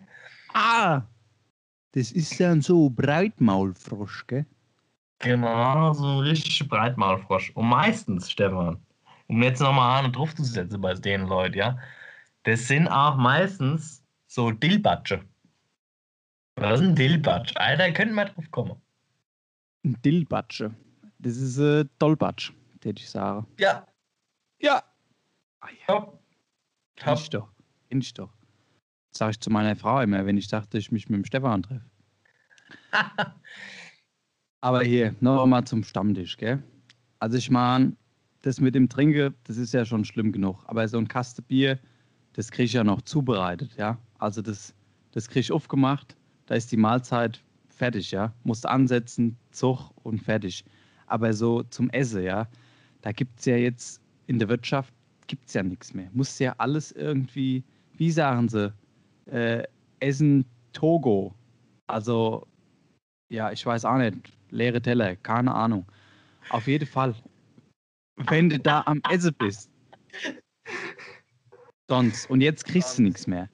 [0.54, 1.04] Ah!
[1.94, 4.46] Das ist dann so Breitmaulfrosch, gell?
[5.20, 7.52] Genau, so ein richtig Breitmaulfrosch.
[7.56, 8.78] Und meistens, Stefan,
[9.28, 11.78] um jetzt nochmal eine drauf zu setzen bei den Leuten, ja,
[12.44, 15.24] das sind auch meistens so Dillbatsche.
[16.58, 17.54] Was ist ein Dillbatsch?
[17.56, 18.76] Alter, könnten wir drauf kommen.
[19.86, 20.76] Ein Dillbatsche.
[21.20, 22.52] Das ist ein äh, Dollbatsch,
[22.86, 23.48] hätte ich sagen.
[23.60, 23.86] Ja,
[24.62, 24.84] Ja.
[25.62, 25.96] Ah, ja.
[25.96, 26.24] top.
[26.96, 27.50] Kenn ich doch.
[27.90, 28.34] Kenn ich doch.
[29.12, 31.64] Das sage ich zu meiner Frau immer, wenn ich dachte, ich mich mit dem Stefan
[31.64, 31.86] treffe.
[34.62, 36.62] Aber hier, noch mal zum Stammtisch, gell?
[37.20, 37.96] Also ich meine,
[38.42, 40.64] das mit dem Trinken, das ist ja schon schlimm genug.
[40.66, 41.80] Aber so ein Kasten Bier,
[42.34, 43.98] das kriege ich ja noch zubereitet, ja?
[44.20, 44.74] Also das,
[45.12, 46.16] das kriege ich aufgemacht,
[46.46, 48.34] da ist die Mahlzeit fertig, ja?
[48.44, 50.64] Musst ansetzen, Zug und fertig.
[51.08, 52.48] Aber so zum Essen, ja?
[53.02, 54.94] Da gibt es ja jetzt in der Wirtschaft
[55.28, 56.10] gibt's ja nichts mehr.
[56.14, 58.74] Muss ja alles irgendwie, wie sagen sie,
[59.28, 59.64] äh,
[60.00, 61.34] Essen Togo.
[61.88, 62.46] Also,
[63.30, 64.18] ja, ich weiß auch nicht.
[64.50, 65.86] Leere Teller, keine Ahnung.
[66.50, 67.16] Auf jeden Fall,
[68.28, 69.70] wenn du da am Essen bist,
[71.88, 73.50] sonst, und jetzt kriegst du nichts mehr,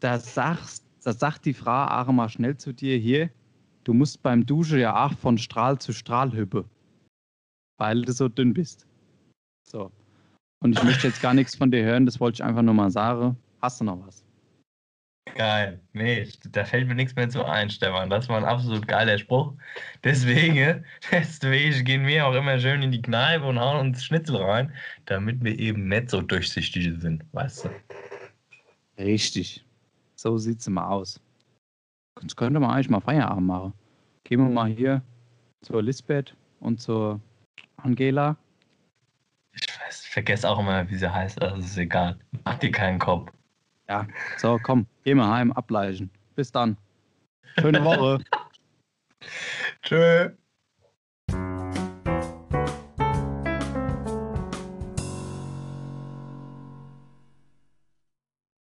[0.00, 3.30] da sagst, da sagt die Frau auch schnell zu dir hier,
[3.84, 6.64] du musst beim Duschen ja auch von Strahl zu Strahl hüppen,
[7.78, 8.86] weil du so dünn bist.
[9.68, 9.90] So.
[10.62, 12.90] Und ich möchte jetzt gar nichts von dir hören, das wollte ich einfach nur mal
[12.90, 13.36] sagen.
[13.60, 14.24] Hast du noch was?
[15.34, 15.80] Geil.
[15.92, 18.08] Nee, da fällt mir nichts mehr zu ein, Stefan.
[18.08, 19.52] Das war ein absolut geiler Spruch.
[20.02, 24.72] Deswegen, deswegen gehen wir auch immer schön in die Kneipe und hauen uns Schnitzel rein,
[25.04, 27.70] damit wir eben nicht so durchsichtig sind, weißt du?
[28.98, 29.64] Richtig.
[30.14, 31.20] So sieht's immer aus.
[32.22, 33.72] Jetzt könnte man eigentlich mal Feierabend machen.
[34.24, 35.02] Gehen wir mal hier
[35.62, 37.20] zur Lisbeth und zur
[37.76, 38.36] Angela.
[39.52, 42.18] Ich weiß, vergesse auch immer, wie sie heißt, also ist egal.
[42.44, 43.30] Mach dir keinen Kopf.
[43.88, 46.10] Ja, so, komm, gehen wir heim, ableichen.
[46.34, 46.76] Bis dann.
[47.58, 48.22] Schöne Woche.
[49.82, 50.30] Tschö.